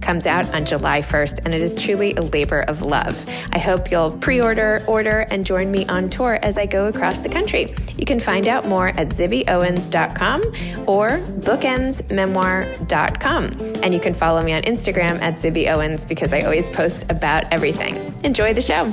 comes 0.00 0.26
out 0.26 0.52
on 0.54 0.64
July 0.64 1.02
1st, 1.02 1.40
and 1.44 1.54
it 1.54 1.60
is 1.60 1.74
truly 1.74 2.14
a 2.14 2.22
labor 2.22 2.62
of 2.62 2.82
love. 2.82 3.24
I 3.52 3.58
hope 3.58 3.90
you'll 3.90 4.10
pre 4.10 4.40
order, 4.40 4.82
order, 4.86 5.26
and 5.30 5.44
join 5.44 5.70
me 5.70 5.84
on 5.86 6.08
tour 6.10 6.38
as 6.42 6.56
I 6.56 6.66
go 6.66 6.86
across 6.86 7.20
the 7.20 7.28
country. 7.28 7.74
You 7.96 8.04
can 8.04 8.20
find 8.20 8.46
out 8.46 8.66
more 8.66 8.88
at 8.88 9.08
zibbyowens.com 9.08 10.42
or 10.86 11.18
bookendsmemoir.com. 11.18 13.44
And 13.82 13.94
you 13.94 14.00
can 14.00 14.14
follow 14.14 14.42
me 14.42 14.52
on 14.52 14.62
Instagram 14.62 15.20
at 15.20 15.34
zibbyowens 15.34 16.08
because 16.08 16.32
I 16.32 16.40
always 16.40 16.68
post 16.70 17.10
about 17.10 17.44
everything. 17.52 18.14
Enjoy 18.24 18.54
the 18.54 18.62
show. 18.62 18.90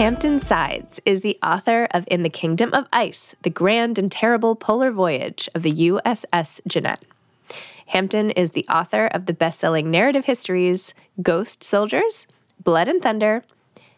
Hampton 0.00 0.40
Sides 0.40 0.98
is 1.04 1.20
the 1.20 1.38
author 1.42 1.86
of 1.90 2.08
In 2.10 2.22
the 2.22 2.30
Kingdom 2.30 2.72
of 2.72 2.86
Ice, 2.90 3.34
the 3.42 3.50
grand 3.50 3.98
and 3.98 4.10
terrible 4.10 4.56
polar 4.56 4.90
voyage 4.90 5.46
of 5.54 5.62
the 5.62 5.72
USS 5.72 6.58
Jeannette. 6.66 7.04
Hampton 7.90 8.30
is 8.30 8.52
the 8.52 8.66
author 8.68 9.06
of 9.06 9.26
the 9.26 9.34
best 9.34 9.58
selling 9.58 9.90
narrative 9.90 10.26
histories 10.26 10.94
Ghost 11.22 11.64
Soldiers, 11.64 12.28
Blood 12.62 12.86
and 12.86 13.02
Thunder, 13.02 13.42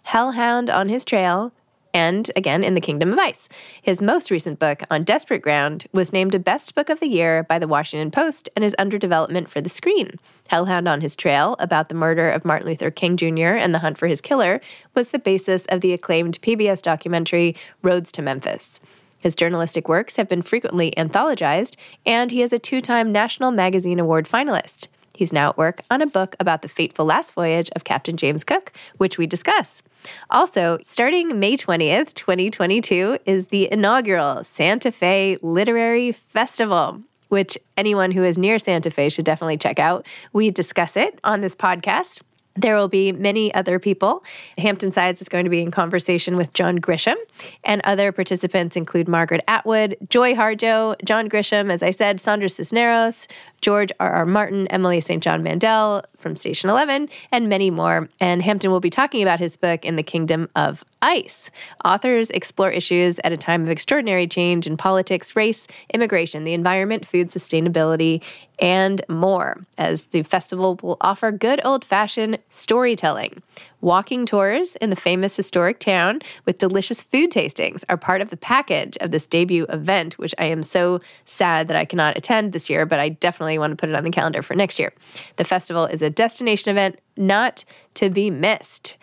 Hellhound 0.05 0.71
on 0.71 0.89
His 0.89 1.05
Trail, 1.05 1.53
and 1.93 2.31
again 2.35 2.65
in 2.65 2.73
the 2.73 2.81
Kingdom 2.81 3.13
of 3.13 3.19
Ice. 3.19 3.51
His 3.83 4.01
most 4.01 4.31
recent 4.31 4.59
book, 4.59 4.83
On 4.91 5.05
Desperate 5.05 5.43
Ground, 5.43 5.85
was 5.93 6.11
named 6.11 6.35
a 6.35 6.39
Best 6.39 6.75
Book 6.75 6.89
of 6.89 7.01
the 7.01 7.07
Year 7.07 7.43
by 7.43 7.59
the 7.59 7.69
Washington 7.69 8.11
Post 8.11 8.49
and 8.57 8.65
is 8.65 8.75
under 8.79 8.97
development 8.97 9.51
for 9.51 9.61
the 9.61 9.69
screen. 9.69 10.19
Hellhound 10.49 10.89
on 10.89 11.03
His 11.03 11.15
Trail, 11.15 11.55
about 11.59 11.91
the 11.91 11.95
murder 11.95 12.31
of 12.31 12.47
Martin 12.47 12.69
Luther 12.69 12.91
King 12.91 13.19
Jr. 13.19 13.59
and 13.59 13.75
the 13.75 13.81
hunt 13.81 13.99
for 13.99 14.07
his 14.07 14.23
killer, 14.23 14.63
was 14.95 15.11
the 15.11 15.19
basis 15.19 15.67
of 15.67 15.83
the 15.83 15.93
acclaimed 15.93 16.41
PBS 16.41 16.81
documentary 16.81 17.55
Roads 17.83 18.11
to 18.13 18.23
Memphis. 18.23 18.81
His 19.23 19.37
journalistic 19.37 19.89
works 19.89 20.17
have 20.17 20.29
been 20.29 20.43
frequently 20.43 20.93
anthologized, 20.97 21.77
and 22.05 22.31
he 22.31 22.43
is 22.43 22.53
a 22.53 22.59
two 22.59 22.81
time 22.81 23.13
National 23.13 23.53
Magazine 23.53 23.99
Award 23.99 24.27
finalist. 24.27 24.89
He's 25.17 25.33
now 25.33 25.51
at 25.51 25.59
work 25.59 25.83
on 25.91 26.03
a 26.03 26.07
book 26.07 26.35
about 26.41 26.63
the 26.63 26.69
fateful 26.69 27.05
last 27.05 27.35
voyage 27.35 27.71
of 27.77 27.85
Captain 27.85 28.17
James 28.17 28.43
Cook, 28.45 28.73
which 28.97 29.19
we 29.19 29.27
discuss. 29.27 29.83
Also, 30.31 30.79
starting 30.83 31.39
May 31.39 31.57
20th, 31.57 32.15
2022, 32.15 33.19
is 33.25 33.49
the 33.49 33.71
inaugural 33.71 34.43
Santa 34.43 34.91
Fe 34.91 35.39
Literary 35.41 36.11
Festival, 36.11 37.03
which 37.29 37.57
anyone 37.77 38.11
who 38.11 38.25
is 38.25 38.37
near 38.37 38.59
Santa 38.59 38.91
Fe 38.91 39.09
should 39.09 39.25
definitely 39.25 39.59
check 39.59 39.79
out. 39.79 40.05
We 40.33 40.51
discuss 40.51 40.97
it 40.97 41.21
on 41.23 41.41
this 41.41 41.55
podcast. 41.55 42.21
There 42.55 42.77
will 42.77 42.89
be 42.89 43.13
many 43.13 43.53
other 43.55 43.79
people. 43.79 44.25
Hampton 44.59 44.91
Sides 44.91 45.21
is 45.23 45.29
going 45.29 45.45
to 45.45 45.51
be 45.51 45.61
in 45.61 45.71
conversation 45.71 46.37
with 46.37 46.53
John 46.53 46.79
Grisham, 46.79 47.17
and 47.65 47.81
other 47.85 48.13
participants 48.13 48.77
include 48.77 49.09
Margaret 49.09 49.43
Atwood, 49.49 49.97
Joy 50.11 50.35
Harjo, 50.35 50.97
John 51.05 51.29
Grisham, 51.29 51.71
as 51.71 51.83
I 51.83 51.91
said, 51.91 52.21
Sandra 52.21 52.49
Cisneros, 52.49 53.27
George 53.63 53.93
R. 54.01 54.13
R. 54.13 54.27
Martin, 54.27 54.67
Emily 54.69 55.01
St. 55.01 55.23
John 55.23 55.43
Mandel 55.43 56.05
from 56.17 56.37
Station 56.37 56.69
11, 56.69 57.09
and 57.31 57.49
many 57.49 57.71
more. 57.71 58.09
And 58.21 58.43
Hampton 58.43 58.71
will 58.71 58.81
be 58.81 58.91
talking 58.91 59.23
about 59.23 59.39
his 59.39 59.57
book, 59.57 59.85
In 59.85 59.97
the 59.97 60.03
Kingdom 60.03 60.49
of 60.55 60.85
Ice. 61.01 61.51
Authors 61.85 62.31
explore 62.31 62.71
issues 62.71 63.19
at 63.25 63.33
a 63.33 63.37
time 63.37 63.63
of 63.63 63.71
extraordinary 63.71 64.27
change 64.27 64.67
in 64.67 64.77
politics, 64.77 65.35
race, 65.37 65.67
immigration, 65.95 66.45
the 66.45 66.55
environment, 66.55 67.07
food 67.07 67.29
sustainability, 67.29 68.23
and 68.59 69.03
more, 69.09 69.67
as 69.79 70.09
the 70.09 70.23
festival 70.23 70.79
will 70.83 70.97
offer 71.01 71.33
good 71.33 71.61
old 71.65 71.85
fashioned 71.85 72.39
storytelling. 72.49 73.43
Walking 73.81 74.25
tours 74.27 74.77
in 74.77 74.91
the 74.91 74.97
famous 74.97 75.35
historic 75.35 75.81
town 75.81 76.21
with 76.45 76.59
delicious 76.59 77.03
food 77.03 77.33
tastings 77.33 77.83
are 77.89 77.97
part 77.97 78.21
of 78.21 78.31
the 78.31 78.37
package 78.37 78.97
of 79.01 79.11
this 79.11 79.27
debut 79.27 79.67
event, 79.69 80.19
which 80.19 80.35
I 80.39 80.45
am 80.47 80.63
so 80.63 81.01
sad 81.25 81.67
that 81.69 81.77
I 81.77 81.85
cannot 81.85 82.17
attend 82.17 82.53
this 82.53 82.71
year, 82.71 82.87
but 82.87 83.01
I 83.01 83.09
definitely 83.09 83.59
want 83.59 83.73
to 83.73 83.77
put 83.77 83.89
it 83.89 83.97
on 83.97 84.05
the 84.05 84.11
calendar 84.11 84.43
for 84.43 84.55
next 84.55 84.79
year. 84.79 84.93
The 85.37 85.45
festival 85.45 85.87
is 85.87 86.01
a 86.01 86.11
destination 86.11 86.71
event 86.71 87.01
not 87.17 87.65
to 87.95 88.09
be 88.09 88.31
missed. 88.31 88.97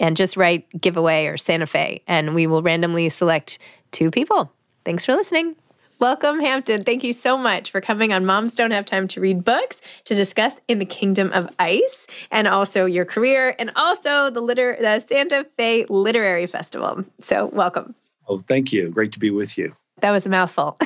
and 0.00 0.16
just 0.16 0.36
write 0.36 0.68
giveaway 0.80 1.26
or 1.26 1.36
Santa 1.36 1.66
Fe, 1.66 2.02
and 2.06 2.34
we 2.34 2.46
will 2.46 2.62
randomly 2.62 3.08
select 3.08 3.58
two 3.92 4.10
people. 4.10 4.52
Thanks 4.84 5.04
for 5.04 5.14
listening. 5.14 5.56
Welcome, 5.98 6.40
Hampton. 6.40 6.82
Thank 6.82 7.04
you 7.04 7.14
so 7.14 7.38
much 7.38 7.70
for 7.70 7.80
coming 7.80 8.12
on 8.12 8.26
Moms 8.26 8.52
Don't 8.52 8.70
Have 8.70 8.84
Time 8.84 9.08
to 9.08 9.20
Read 9.20 9.42
Books 9.42 9.80
to 10.04 10.14
discuss 10.14 10.60
In 10.68 10.78
the 10.78 10.84
Kingdom 10.84 11.32
of 11.32 11.48
Ice 11.58 12.06
and 12.30 12.46
also 12.46 12.84
your 12.84 13.06
career 13.06 13.56
and 13.58 13.70
also 13.76 14.28
the 14.28 14.42
liter- 14.42 14.76
the 14.78 15.00
Santa 15.00 15.46
Fe 15.56 15.86
Literary 15.88 16.44
Festival. 16.46 17.02
So, 17.18 17.46
welcome. 17.46 17.94
Oh, 18.28 18.44
thank 18.46 18.74
you. 18.74 18.90
Great 18.90 19.12
to 19.12 19.18
be 19.18 19.30
with 19.30 19.56
you. 19.56 19.74
That 20.02 20.10
was 20.10 20.26
a 20.26 20.28
mouthful. 20.28 20.76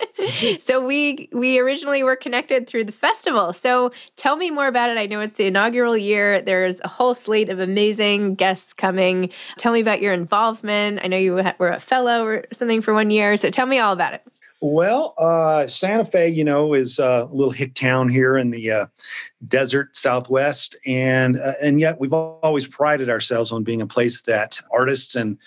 so 0.58 0.82
we 0.82 1.28
we 1.32 1.58
originally 1.58 2.02
were 2.02 2.16
connected 2.16 2.66
through 2.66 2.84
the 2.84 2.92
festival. 2.92 3.52
So 3.52 3.92
tell 4.16 4.36
me 4.36 4.50
more 4.50 4.68
about 4.68 4.88
it. 4.88 4.96
I 4.96 5.04
know 5.04 5.20
it's 5.20 5.34
the 5.34 5.44
inaugural 5.44 5.98
year. 5.98 6.40
There's 6.40 6.80
a 6.80 6.88
whole 6.88 7.14
slate 7.14 7.50
of 7.50 7.60
amazing 7.60 8.36
guests 8.36 8.72
coming. 8.72 9.28
Tell 9.58 9.74
me 9.74 9.80
about 9.80 10.00
your 10.00 10.14
involvement. 10.14 11.00
I 11.02 11.08
know 11.08 11.18
you 11.18 11.34
were 11.58 11.68
a 11.68 11.80
fellow 11.80 12.24
or 12.24 12.44
something 12.52 12.80
for 12.80 12.94
one 12.94 13.10
year. 13.10 13.36
So 13.36 13.50
tell 13.50 13.66
me 13.66 13.78
all 13.78 13.92
about 13.92 14.14
it. 14.14 14.22
Well, 14.60 15.14
uh, 15.18 15.66
Santa 15.66 16.04
Fe, 16.04 16.28
you 16.28 16.44
know, 16.44 16.74
is 16.74 16.98
a 16.98 17.28
little 17.30 17.50
hick 17.50 17.74
town 17.74 18.08
here 18.08 18.38
in 18.38 18.50
the 18.50 18.70
uh, 18.70 18.86
desert 19.46 19.94
Southwest, 19.94 20.76
and 20.86 21.38
uh, 21.38 21.54
and 21.60 21.80
yet 21.80 22.00
we've 22.00 22.12
always 22.12 22.66
prided 22.66 23.10
ourselves 23.10 23.52
on 23.52 23.62
being 23.62 23.82
a 23.82 23.86
place 23.86 24.22
that 24.22 24.60
artists 24.72 25.16
and 25.16 25.38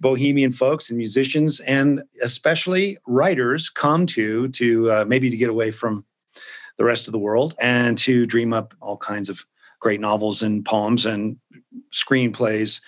bohemian 0.00 0.52
folks 0.52 0.90
and 0.90 0.98
musicians 0.98 1.60
and 1.60 2.02
especially 2.22 2.98
writers 3.06 3.68
come 3.68 4.06
to 4.06 4.48
to 4.48 4.90
uh, 4.92 5.04
maybe 5.06 5.28
to 5.28 5.36
get 5.36 5.50
away 5.50 5.70
from 5.70 6.04
the 6.76 6.84
rest 6.84 7.08
of 7.08 7.12
the 7.12 7.18
world 7.18 7.54
and 7.58 7.98
to 7.98 8.26
dream 8.26 8.52
up 8.52 8.74
all 8.80 8.96
kinds 8.96 9.28
of 9.28 9.44
great 9.80 10.00
novels 10.00 10.42
and 10.42 10.64
poems 10.64 11.04
and 11.04 11.36
screenplays 11.92 12.80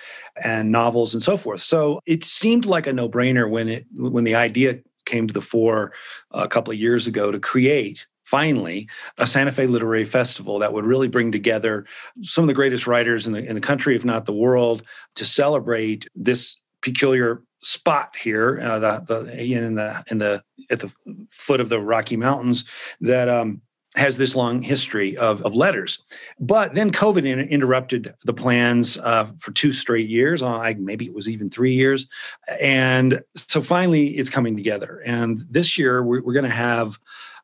and 0.42 0.70
novels 0.70 1.14
and 1.14 1.22
so 1.22 1.36
forth. 1.36 1.60
So 1.60 2.00
it 2.06 2.24
seemed 2.24 2.64
like 2.64 2.86
a 2.86 2.92
no-brainer 2.92 3.48
when 3.48 3.68
it 3.68 3.86
when 3.94 4.24
the 4.24 4.34
idea 4.34 4.80
came 5.10 5.26
to 5.26 5.34
the 5.34 5.42
fore 5.42 5.92
a 6.30 6.48
couple 6.48 6.72
of 6.72 6.78
years 6.78 7.06
ago 7.06 7.30
to 7.30 7.38
create 7.38 8.06
finally 8.24 8.88
a 9.18 9.26
Santa 9.26 9.50
Fe 9.50 9.66
Literary 9.66 10.04
Festival 10.04 10.60
that 10.60 10.72
would 10.72 10.84
really 10.84 11.08
bring 11.08 11.32
together 11.32 11.84
some 12.22 12.44
of 12.44 12.48
the 12.48 12.54
greatest 12.54 12.86
writers 12.86 13.26
in 13.26 13.32
the 13.32 13.44
in 13.44 13.56
the 13.56 13.60
country, 13.60 13.96
if 13.96 14.04
not 14.04 14.24
the 14.24 14.32
world, 14.32 14.82
to 15.16 15.24
celebrate 15.24 16.06
this 16.14 16.56
peculiar 16.80 17.42
spot 17.62 18.14
here, 18.16 18.60
uh, 18.62 18.78
the, 18.78 19.00
the 19.00 19.42
in 19.42 19.74
the 19.74 20.04
in 20.10 20.18
the 20.18 20.42
at 20.70 20.80
the 20.80 20.92
foot 21.30 21.60
of 21.60 21.68
the 21.68 21.80
Rocky 21.80 22.16
Mountains 22.16 22.64
that 23.00 23.28
um, 23.28 23.60
has 23.96 24.16
this 24.16 24.36
long 24.36 24.62
history 24.62 25.16
of, 25.16 25.42
of 25.42 25.54
letters. 25.54 26.02
But 26.38 26.74
then 26.74 26.92
COVID 26.92 27.24
in, 27.24 27.40
interrupted 27.40 28.14
the 28.24 28.32
plans 28.32 28.98
uh, 28.98 29.26
for 29.38 29.50
two 29.52 29.72
straight 29.72 30.08
years. 30.08 30.42
Uh, 30.42 30.72
maybe 30.78 31.06
it 31.06 31.14
was 31.14 31.28
even 31.28 31.50
three 31.50 31.74
years, 31.74 32.06
and 32.60 33.22
so 33.34 33.60
finally 33.60 34.08
it's 34.10 34.30
coming 34.30 34.56
together. 34.56 35.02
And 35.04 35.44
this 35.50 35.76
year 35.78 36.02
we're, 36.02 36.22
we're 36.22 36.34
going 36.34 36.44
to 36.44 36.50
have. 36.50 36.98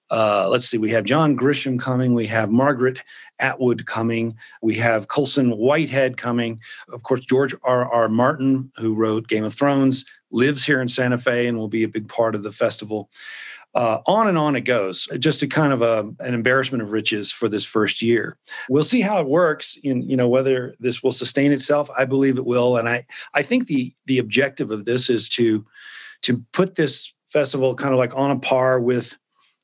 Uh, 0.08 0.46
let's 0.48 0.68
see, 0.68 0.78
we 0.78 0.90
have 0.90 1.02
John 1.02 1.36
Grisham 1.36 1.80
coming, 1.80 2.14
we 2.14 2.28
have 2.28 2.48
Margaret 2.48 3.02
Atwood 3.38 3.86
coming. 3.86 4.36
We 4.62 4.74
have 4.76 5.08
Colson 5.08 5.50
Whitehead 5.50 6.16
coming. 6.16 6.60
Of 6.92 7.02
course, 7.02 7.20
George 7.20 7.54
R. 7.62 7.90
R. 7.90 8.08
Martin, 8.08 8.70
who 8.76 8.94
wrote 8.94 9.28
Game 9.28 9.44
of 9.44 9.54
Thrones, 9.54 10.04
lives 10.30 10.64
here 10.64 10.80
in 10.80 10.88
Santa 10.88 11.18
Fe 11.18 11.46
and 11.46 11.58
will 11.58 11.68
be 11.68 11.82
a 11.82 11.88
big 11.88 12.08
part 12.08 12.34
of 12.34 12.42
the 12.42 12.52
festival. 12.52 13.10
Uh, 13.76 14.00
on 14.06 14.26
and 14.26 14.38
on 14.38 14.56
it 14.56 14.62
goes. 14.62 15.06
Just 15.18 15.42
a 15.42 15.46
kind 15.46 15.70
of 15.70 15.82
a, 15.82 16.10
an 16.20 16.32
embarrassment 16.32 16.82
of 16.82 16.92
riches 16.92 17.30
for 17.30 17.46
this 17.46 17.62
first 17.62 18.00
year. 18.00 18.38
We'll 18.70 18.82
see 18.82 19.02
how 19.02 19.20
it 19.20 19.28
works. 19.28 19.78
In 19.84 20.08
you 20.08 20.16
know 20.16 20.28
whether 20.28 20.74
this 20.80 21.02
will 21.02 21.12
sustain 21.12 21.52
itself. 21.52 21.90
I 21.94 22.06
believe 22.06 22.38
it 22.38 22.46
will, 22.46 22.78
and 22.78 22.88
I 22.88 23.06
I 23.34 23.42
think 23.42 23.66
the 23.66 23.94
the 24.06 24.18
objective 24.18 24.70
of 24.70 24.86
this 24.86 25.10
is 25.10 25.28
to 25.30 25.64
to 26.22 26.42
put 26.54 26.76
this 26.76 27.12
festival 27.26 27.74
kind 27.74 27.92
of 27.92 27.98
like 27.98 28.16
on 28.16 28.30
a 28.30 28.38
par 28.38 28.80
with 28.80 29.14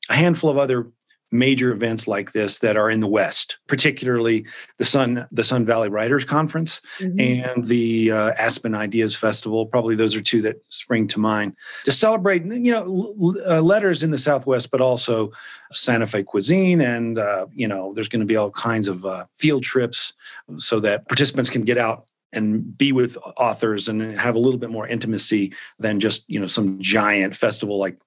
a 0.09 0.15
handful 0.15 0.51
of 0.51 0.59
other 0.59 0.91
major 1.33 1.71
events 1.71 2.07
like 2.07 2.31
this 2.31 2.59
that 2.59 2.77
are 2.77 2.89
in 2.89 2.99
the 2.99 3.07
West, 3.07 3.57
particularly 3.67 4.45
the 4.77 4.85
Sun 4.85 5.27
the 5.31 5.43
Sun 5.43 5.65
Valley 5.65 5.89
Writers 5.89 6.23
Conference 6.23 6.81
mm-hmm. 6.99 7.19
and 7.19 7.65
the 7.65 8.11
uh, 8.11 8.31
Aspen 8.37 8.75
Ideas 8.75 9.15
Festival. 9.15 9.65
Probably 9.65 9.95
those 9.95 10.15
are 10.15 10.21
two 10.21 10.41
that 10.43 10.57
spring 10.69 11.07
to 11.07 11.19
mind 11.19 11.55
to 11.83 11.91
celebrate, 11.91 12.45
you 12.45 12.71
know, 12.71 13.35
uh, 13.47 13.61
letters 13.61 14.03
in 14.03 14.11
the 14.11 14.17
Southwest, 14.17 14.69
but 14.71 14.79
also 14.79 15.31
Santa 15.71 16.05
Fe 16.05 16.23
cuisine, 16.23 16.79
and 16.79 17.17
uh, 17.17 17.47
you 17.53 17.67
know, 17.67 17.93
there's 17.93 18.07
going 18.07 18.21
to 18.21 18.25
be 18.25 18.37
all 18.37 18.51
kinds 18.51 18.87
of 18.87 19.05
uh, 19.05 19.25
field 19.37 19.63
trips 19.63 20.13
so 20.57 20.79
that 20.79 21.07
participants 21.07 21.49
can 21.49 21.63
get 21.63 21.79
out 21.79 22.07
and 22.31 22.77
be 22.77 22.91
with 22.91 23.17
authors 23.37 23.87
and 23.87 24.17
have 24.17 24.35
a 24.35 24.39
little 24.39 24.59
bit 24.59 24.69
more 24.69 24.87
intimacy 24.87 25.53
than 25.79 25.99
just 25.99 26.29
you 26.29 26.39
know 26.39 26.47
some 26.47 26.79
giant 26.79 27.35
festival 27.35 27.77
like 27.77 27.99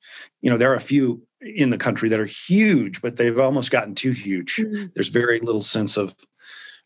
you 0.43 0.51
know 0.51 0.57
there 0.57 0.71
are 0.71 0.77
a 0.77 0.81
few 0.81 1.23
in 1.41 1.71
the 1.71 1.79
country 1.79 2.09
that 2.09 2.21
are 2.21 2.27
huge, 2.27 3.03
but 3.03 3.17
they've 3.17 3.39
almost 3.39 3.71
gotten 3.71 3.95
too 3.95 4.13
huge. 4.13 4.57
Mm-hmm. 4.57 4.87
There's 4.95 5.09
very 5.09 5.41
little 5.41 5.61
sense 5.61 5.97
of 5.97 6.15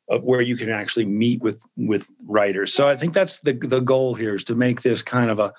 of 0.08 0.24
where 0.24 0.40
you 0.40 0.56
can 0.56 0.68
actually 0.68 1.04
meet 1.06 1.40
with 1.40 1.60
with 1.76 2.12
writers. 2.26 2.74
So 2.74 2.88
I 2.88 2.96
think 2.96 3.14
that's 3.14 3.40
the 3.40 3.52
the 3.52 3.80
goal 3.80 4.14
here 4.14 4.34
is 4.34 4.44
to 4.44 4.54
make 4.54 4.82
this 4.82 5.02
kind 5.02 5.30
of 5.30 5.38
a 5.38 5.52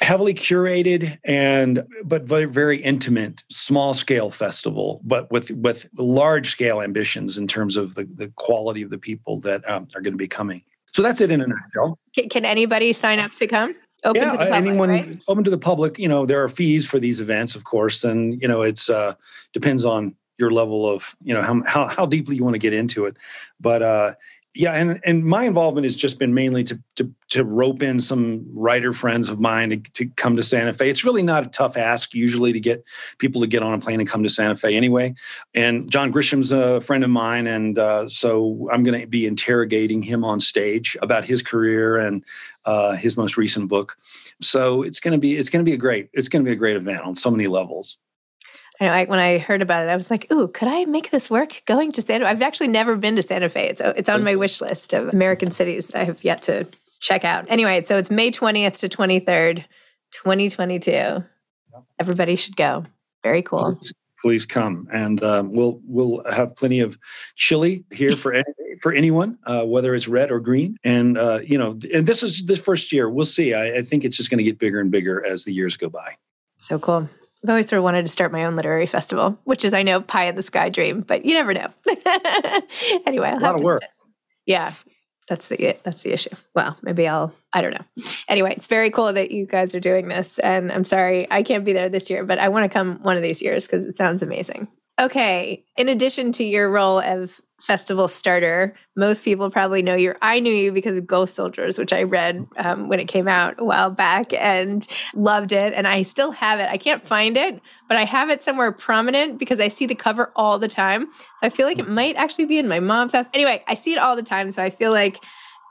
heavily 0.00 0.32
curated 0.32 1.18
and 1.24 1.84
but 2.04 2.22
very 2.22 2.46
very 2.46 2.78
intimate 2.78 3.44
small 3.50 3.92
scale 3.92 4.30
festival 4.30 5.00
but 5.04 5.30
with 5.30 5.50
with 5.50 5.88
large 5.98 6.50
scale 6.50 6.80
ambitions 6.80 7.36
in 7.36 7.46
terms 7.46 7.76
of 7.76 7.94
the, 7.94 8.08
the 8.14 8.28
quality 8.36 8.82
of 8.82 8.90
the 8.90 8.98
people 8.98 9.38
that 9.40 9.68
um, 9.68 9.86
are 9.94 10.00
going 10.00 10.14
to 10.14 10.18
be 10.18 10.26
coming 10.26 10.62
so 10.92 11.02
that's 11.02 11.20
it 11.20 11.30
in 11.30 11.42
a 11.42 11.46
nutshell 11.46 11.98
can 12.30 12.46
anybody 12.46 12.94
sign 12.94 13.18
up 13.18 13.32
to 13.32 13.46
come 13.46 13.74
open 14.04 14.22
yeah, 14.22 14.30
to 14.30 14.36
the 14.36 14.44
public, 14.44 14.54
anyone 14.54 14.88
right? 14.88 15.20
open 15.28 15.44
to 15.44 15.50
the 15.50 15.58
public. 15.58 15.98
You 15.98 16.08
know, 16.08 16.26
there 16.26 16.42
are 16.42 16.48
fees 16.48 16.86
for 16.86 16.98
these 16.98 17.20
events, 17.20 17.54
of 17.54 17.64
course, 17.64 18.04
and 18.04 18.40
you 18.40 18.48
know, 18.48 18.62
it's 18.62 18.90
uh, 18.90 19.14
depends 19.52 19.84
on 19.84 20.14
your 20.38 20.50
level 20.50 20.88
of 20.88 21.16
you 21.22 21.34
know 21.34 21.42
how 21.42 21.62
how, 21.64 21.86
how 21.86 22.06
deeply 22.06 22.36
you 22.36 22.44
want 22.44 22.54
to 22.54 22.58
get 22.58 22.72
into 22.72 23.06
it. 23.06 23.16
But 23.60 23.82
uh, 23.82 24.14
yeah, 24.54 24.72
and 24.72 25.00
and 25.04 25.24
my 25.24 25.44
involvement 25.44 25.84
has 25.84 25.94
just 25.94 26.18
been 26.18 26.34
mainly 26.34 26.64
to 26.64 26.82
to 26.96 27.14
to 27.30 27.44
rope 27.44 27.84
in 27.84 28.00
some 28.00 28.44
writer 28.52 28.92
friends 28.92 29.28
of 29.28 29.38
mine 29.38 29.70
to, 29.70 29.76
to 29.76 30.06
come 30.16 30.34
to 30.34 30.42
Santa 30.42 30.72
Fe. 30.72 30.90
It's 30.90 31.04
really 31.04 31.22
not 31.22 31.46
a 31.46 31.48
tough 31.48 31.76
ask 31.76 32.14
usually 32.14 32.52
to 32.52 32.58
get 32.58 32.82
people 33.18 33.40
to 33.42 33.46
get 33.46 33.62
on 33.62 33.74
a 33.74 33.78
plane 33.78 34.00
and 34.00 34.08
come 34.08 34.24
to 34.24 34.28
Santa 34.28 34.56
Fe 34.56 34.76
anyway. 34.76 35.14
And 35.54 35.88
John 35.88 36.10
Grisham's 36.10 36.50
a 36.50 36.80
friend 36.80 37.04
of 37.04 37.10
mine, 37.10 37.46
and 37.46 37.78
uh, 37.78 38.08
so 38.08 38.68
I'm 38.72 38.82
going 38.82 39.00
to 39.00 39.06
be 39.06 39.24
interrogating 39.24 40.02
him 40.02 40.24
on 40.24 40.40
stage 40.40 40.96
about 41.00 41.24
his 41.24 41.42
career 41.42 41.98
and 41.98 42.24
uh, 42.64 42.96
his 42.96 43.16
most 43.16 43.36
recent 43.36 43.68
book. 43.68 43.96
So 44.40 44.82
it's 44.82 44.98
going 44.98 45.12
to 45.12 45.18
be 45.18 45.36
it's 45.36 45.50
going 45.50 45.64
to 45.64 45.68
be 45.68 45.74
a 45.74 45.78
great 45.78 46.08
it's 46.12 46.28
going 46.28 46.44
to 46.44 46.48
be 46.48 46.52
a 46.52 46.58
great 46.58 46.76
event 46.76 47.02
on 47.02 47.14
so 47.14 47.30
many 47.30 47.46
levels. 47.46 47.98
I 48.80 48.86
know 48.86 48.92
I, 48.92 49.04
when 49.04 49.18
I 49.18 49.38
heard 49.38 49.60
about 49.60 49.84
it, 49.84 49.90
I 49.90 49.96
was 49.96 50.10
like, 50.10 50.32
"Ooh, 50.32 50.48
could 50.48 50.68
I 50.68 50.86
make 50.86 51.10
this 51.10 51.28
work 51.28 51.62
going 51.66 51.92
to 51.92 52.02
Santa?" 52.02 52.26
I've 52.26 52.40
actually 52.40 52.68
never 52.68 52.96
been 52.96 53.14
to 53.16 53.22
Santa 53.22 53.50
Fe. 53.50 53.68
It's 53.68 53.80
it's 53.82 54.08
on 54.08 54.24
my 54.24 54.36
wish 54.36 54.60
list 54.60 54.94
of 54.94 55.08
American 55.08 55.50
cities 55.50 55.88
that 55.88 56.00
I 56.00 56.04
have 56.04 56.24
yet 56.24 56.42
to 56.42 56.66
check 57.00 57.24
out. 57.24 57.44
Anyway, 57.48 57.84
so 57.84 57.98
it's 57.98 58.10
May 58.10 58.30
twentieth 58.30 58.78
to 58.78 58.88
twenty 58.88 59.20
third, 59.20 59.66
twenty 60.12 60.48
twenty 60.48 60.78
two. 60.78 61.22
Everybody 61.98 62.36
should 62.36 62.56
go. 62.56 62.86
Very 63.22 63.42
cool. 63.42 63.76
Please, 63.76 63.92
please 64.22 64.46
come, 64.46 64.88
and 64.90 65.22
um, 65.22 65.52
we'll 65.52 65.80
we'll 65.84 66.24
have 66.32 66.56
plenty 66.56 66.80
of 66.80 66.98
chili 67.36 67.84
here 67.90 68.16
for 68.16 68.32
any, 68.32 68.44
for 68.80 68.92
anyone, 68.92 69.36
uh, 69.44 69.64
whether 69.66 69.94
it's 69.94 70.08
red 70.08 70.30
or 70.30 70.40
green. 70.40 70.78
And 70.84 71.18
uh, 71.18 71.40
you 71.44 71.58
know, 71.58 71.78
and 71.92 72.06
this 72.06 72.22
is 72.22 72.46
the 72.46 72.56
first 72.56 72.92
year. 72.92 73.10
We'll 73.10 73.26
see. 73.26 73.52
I, 73.52 73.74
I 73.76 73.82
think 73.82 74.04
it's 74.04 74.16
just 74.16 74.30
going 74.30 74.38
to 74.38 74.44
get 74.44 74.58
bigger 74.58 74.80
and 74.80 74.90
bigger 74.90 75.22
as 75.26 75.44
the 75.44 75.52
years 75.52 75.76
go 75.76 75.90
by. 75.90 76.16
So 76.56 76.78
cool. 76.78 77.10
I've 77.42 77.50
always 77.50 77.68
sort 77.68 77.78
of 77.78 77.84
wanted 77.84 78.02
to 78.02 78.08
start 78.08 78.32
my 78.32 78.44
own 78.44 78.56
literary 78.56 78.86
festival, 78.86 79.38
which 79.44 79.64
is 79.64 79.72
I 79.72 79.82
know 79.82 80.00
pie 80.00 80.24
in 80.24 80.36
the 80.36 80.42
sky 80.42 80.68
dream, 80.68 81.00
but 81.00 81.24
you 81.24 81.34
never 81.34 81.54
know. 81.54 81.68
anyway, 83.06 83.28
I'll 83.28 83.38
a 83.38 83.40
lot 83.40 83.54
of 83.54 83.62
work. 83.62 83.80
Start. 83.80 83.92
Yeah, 84.46 84.72
that's 85.28 85.48
the 85.48 85.76
that's 85.82 86.02
the 86.02 86.12
issue. 86.12 86.34
Well, 86.54 86.76
maybe 86.82 87.08
I'll 87.08 87.32
I 87.52 87.62
don't 87.62 87.72
know. 87.72 88.04
Anyway, 88.28 88.52
it's 88.56 88.66
very 88.66 88.90
cool 88.90 89.12
that 89.12 89.30
you 89.30 89.46
guys 89.46 89.74
are 89.74 89.80
doing 89.80 90.08
this, 90.08 90.38
and 90.38 90.70
I'm 90.70 90.84
sorry 90.84 91.26
I 91.30 91.42
can't 91.42 91.64
be 91.64 91.72
there 91.72 91.88
this 91.88 92.10
year, 92.10 92.24
but 92.24 92.38
I 92.38 92.48
want 92.48 92.64
to 92.64 92.68
come 92.68 92.98
one 93.02 93.16
of 93.16 93.22
these 93.22 93.40
years 93.40 93.64
because 93.64 93.86
it 93.86 93.96
sounds 93.96 94.22
amazing. 94.22 94.68
Okay. 95.00 95.64
In 95.78 95.88
addition 95.88 96.30
to 96.32 96.44
your 96.44 96.70
role 96.70 97.00
of 97.00 97.40
festival 97.60 98.08
starter, 98.08 98.74
most 98.96 99.24
people 99.24 99.50
probably 99.50 99.82
know 99.82 99.94
you. 99.94 100.14
I 100.22 100.40
knew 100.40 100.52
you 100.52 100.72
because 100.72 100.96
of 100.96 101.06
Ghost 101.06 101.34
Soldiers, 101.34 101.78
which 101.78 101.92
I 101.92 102.02
read 102.02 102.46
um, 102.56 102.88
when 102.88 103.00
it 103.00 103.06
came 103.06 103.28
out 103.28 103.54
a 103.58 103.64
while 103.64 103.90
back 103.90 104.32
and 104.32 104.86
loved 105.14 105.52
it. 105.52 105.72
And 105.74 105.86
I 105.86 106.02
still 106.02 106.30
have 106.32 106.60
it. 106.60 106.68
I 106.68 106.76
can't 106.78 107.06
find 107.06 107.36
it, 107.36 107.60
but 107.88 107.96
I 107.96 108.04
have 108.04 108.30
it 108.30 108.42
somewhere 108.42 108.72
prominent 108.72 109.38
because 109.38 109.60
I 109.60 109.68
see 109.68 109.86
the 109.86 109.94
cover 109.94 110.32
all 110.36 110.58
the 110.58 110.68
time. 110.68 111.08
So 111.12 111.46
I 111.46 111.48
feel 111.48 111.66
like 111.66 111.78
it 111.78 111.88
might 111.88 112.16
actually 112.16 112.46
be 112.46 112.58
in 112.58 112.68
my 112.68 112.80
mom's 112.80 113.12
house. 113.12 113.26
Anyway, 113.34 113.62
I 113.66 113.74
see 113.74 113.92
it 113.92 113.98
all 113.98 114.16
the 114.16 114.22
time. 114.22 114.50
So 114.52 114.62
I 114.62 114.70
feel 114.70 114.92
like 114.92 115.22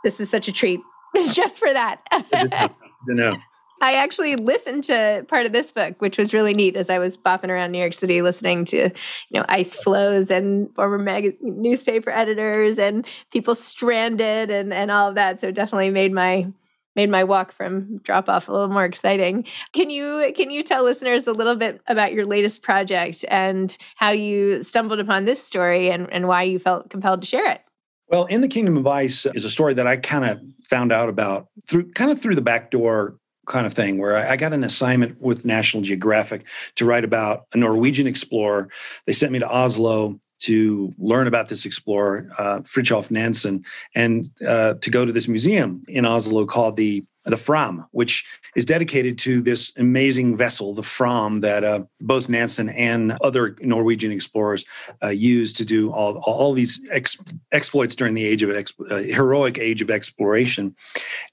this 0.04 0.20
is 0.20 0.30
such 0.30 0.48
a 0.48 0.52
treat 0.52 0.80
just 1.34 1.58
for 1.58 1.72
that. 1.72 2.02
I 2.12 2.68
know. 3.08 3.38
I 3.82 3.94
actually 3.94 4.36
listened 4.36 4.84
to 4.86 5.26
part 5.28 5.46
of 5.46 5.54
this 5.54 5.72
book, 5.72 6.02
which 6.02 6.18
was 6.18 6.34
really 6.34 6.54
neat 6.54 6.76
as 6.76 6.90
I 6.90 7.00
was 7.00 7.18
bopping 7.18 7.50
around 7.50 7.72
New 7.72 7.80
York 7.80 7.94
City 7.94 8.22
listening 8.22 8.66
to, 8.66 8.78
you 8.78 8.92
know, 9.40 9.46
ice 9.48 9.76
flows 9.76 10.30
and 10.30 10.74
former 10.76 10.98
mag- 10.98 11.38
newspaper 11.42 12.10
editors 12.10 12.78
and 12.78 13.06
people 13.32 13.56
stranded 13.56 14.52
and, 14.52 14.74
and 14.74 14.92
all 14.92 15.10
of 15.10 15.16
that. 15.16 15.42
So 15.42 15.48
it 15.48 15.56
definitely 15.56 15.90
made 15.92 16.14
my 16.14 16.52
made 16.96 17.10
my 17.10 17.24
walk 17.24 17.52
from 17.54 17.98
drop 18.00 18.28
off 18.28 18.50
a 18.50 18.52
little 18.52 18.68
more 18.68 18.84
exciting. 18.84 19.46
Can 19.74 19.90
you 19.90 20.34
can 20.36 20.52
you 20.52 20.64
tell 20.64 20.84
listeners 20.84 21.28
a 21.28 21.32
little 21.32 21.56
bit 21.56 21.82
about 21.88 22.14
your 22.14 22.26
latest 22.26 22.62
project 22.62 23.24
and 23.30 23.78
how 23.96 24.10
you 24.10 24.64
stumbled 24.64 25.00
upon 25.00 25.26
this 25.26 25.42
story 25.42 25.90
and, 25.90 26.12
and 26.12 26.28
why 26.28 26.44
you 26.44 26.60
felt 26.60 26.90
compelled 26.90 27.22
to 27.22 27.28
share 27.28 27.50
it? 27.50 27.62
Well, 28.10 28.26
In 28.26 28.42
the 28.42 28.48
Kingdom 28.48 28.76
of 28.76 28.88
Ice 28.88 29.28
is 29.28 29.46
a 29.46 29.52
story 29.52 29.76
that 29.76 29.86
I 29.86 29.96
kind 29.98 30.26
of 30.26 30.42
found 30.68 30.92
out 30.92 31.10
about 31.10 31.48
through 31.68 31.92
kind 31.92 32.12
of 32.12 32.20
through 32.20 32.36
the 32.36 32.42
back 32.42 32.72
door 32.72 33.18
kind 33.50 33.68
of 33.68 33.74
thing 33.74 33.98
where 33.98 34.16
I 34.16 34.38
got 34.38 34.54
an 34.54 34.64
assignment 34.64 35.20
with 35.20 35.44
National 35.44 35.84
Geographic 35.84 36.46
to 36.76 36.86
write 36.86 37.04
about 37.04 37.48
a 37.54 37.58
Norwegian 37.58 38.08
explorer. 38.08 38.70
They 39.06 39.14
sent 39.14 39.34
me 39.34 39.40
to 39.40 39.50
Oslo 39.50 40.20
to 40.40 40.94
learn 40.98 41.28
about 41.28 41.50
this 41.50 41.66
explorer, 41.66 42.30
uh, 42.38 42.60
Fridtjof 42.60 43.12
Nansen, 43.12 43.66
and 43.94 44.30
uh, 44.48 44.76
to 44.76 44.90
go 44.90 45.06
to 45.06 45.12
this 45.12 45.28
museum 45.28 45.84
in 45.90 46.06
Oslo 46.06 46.46
called 46.46 46.78
the 46.78 47.04
the 47.26 47.38
Fram, 47.38 47.86
which 47.92 48.26
is 48.56 48.66
dedicated 48.66 49.18
to 49.20 49.42
this 49.42 49.72
amazing 49.78 50.38
vessel, 50.38 50.74
the 50.74 50.82
Fram, 50.82 51.42
that 51.42 51.64
uh, 51.64 51.84
both 52.00 52.30
Nansen 52.30 52.70
and 52.70 53.18
other 53.22 53.56
Norwegian 53.62 54.12
explorers 54.12 54.66
uh, 55.04 55.10
used 55.10 55.58
to 55.58 55.66
do 55.66 55.92
all, 55.92 56.18
all 56.26 56.54
these 56.54 56.82
ex- 56.92 57.18
exploits 57.52 57.94
during 57.94 58.14
the 58.14 58.26
age 58.26 58.42
of 58.42 58.50
ex- 58.52 58.74
uh, 58.90 58.98
heroic 58.98 59.58
age 59.58 59.82
of 59.82 59.92
exploration. 59.92 60.76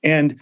And 0.02 0.38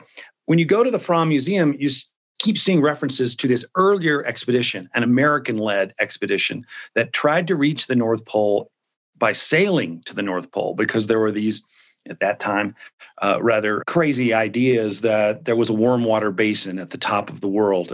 when 0.46 0.58
you 0.58 0.64
go 0.64 0.84
to 0.84 0.90
the 0.90 0.98
Fram 0.98 1.28
Museum, 1.28 1.74
you 1.78 1.90
keep 2.38 2.58
seeing 2.58 2.80
references 2.80 3.34
to 3.36 3.48
this 3.48 3.64
earlier 3.76 4.24
expedition, 4.26 4.88
an 4.94 5.02
American 5.02 5.58
led 5.58 5.94
expedition 6.00 6.64
that 6.94 7.12
tried 7.12 7.46
to 7.46 7.56
reach 7.56 7.86
the 7.86 7.96
North 7.96 8.24
Pole 8.24 8.70
by 9.16 9.32
sailing 9.32 10.02
to 10.06 10.14
the 10.14 10.22
North 10.22 10.50
Pole 10.50 10.74
because 10.74 11.06
there 11.06 11.20
were 11.20 11.30
these, 11.30 11.62
at 12.08 12.20
that 12.20 12.40
time, 12.40 12.74
uh, 13.22 13.38
rather 13.40 13.82
crazy 13.86 14.34
ideas 14.34 15.00
that 15.02 15.44
there 15.44 15.56
was 15.56 15.70
a 15.70 15.74
warm 15.74 16.04
water 16.04 16.32
basin 16.32 16.78
at 16.78 16.90
the 16.90 16.98
top 16.98 17.30
of 17.30 17.40
the 17.40 17.48
world. 17.48 17.92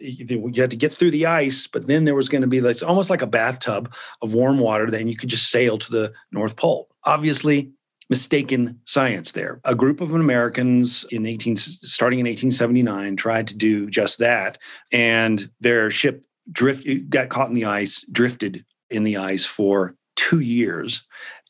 you 0.00 0.52
had 0.56 0.70
to 0.70 0.76
get 0.76 0.92
through 0.92 1.10
the 1.10 1.26
ice, 1.26 1.66
but 1.66 1.86
then 1.86 2.04
there 2.04 2.14
was 2.14 2.28
going 2.28 2.42
to 2.42 2.48
be 2.48 2.60
this 2.60 2.82
almost 2.82 3.10
like 3.10 3.22
a 3.22 3.26
bathtub 3.26 3.92
of 4.22 4.32
warm 4.32 4.58
water. 4.58 4.90
Then 4.90 5.08
you 5.08 5.16
could 5.16 5.28
just 5.28 5.50
sail 5.50 5.76
to 5.78 5.90
the 5.90 6.12
North 6.30 6.56
Pole. 6.56 6.88
Obviously, 7.04 7.72
mistaken 8.12 8.78
science 8.84 9.32
there. 9.32 9.58
A 9.64 9.74
group 9.74 10.02
of 10.02 10.12
Americans 10.12 11.06
in 11.10 11.24
18 11.24 11.56
starting 11.56 12.18
in 12.18 12.26
1879 12.26 13.16
tried 13.16 13.48
to 13.48 13.56
do 13.56 13.88
just 13.88 14.18
that 14.18 14.58
and 14.92 15.48
their 15.60 15.90
ship 15.90 16.22
drift 16.50 16.86
got 17.08 17.30
caught 17.30 17.48
in 17.48 17.54
the 17.54 17.64
ice, 17.64 18.04
drifted 18.12 18.66
in 18.90 19.04
the 19.04 19.16
ice 19.16 19.46
for 19.46 19.94
2 20.16 20.40
years. 20.40 21.04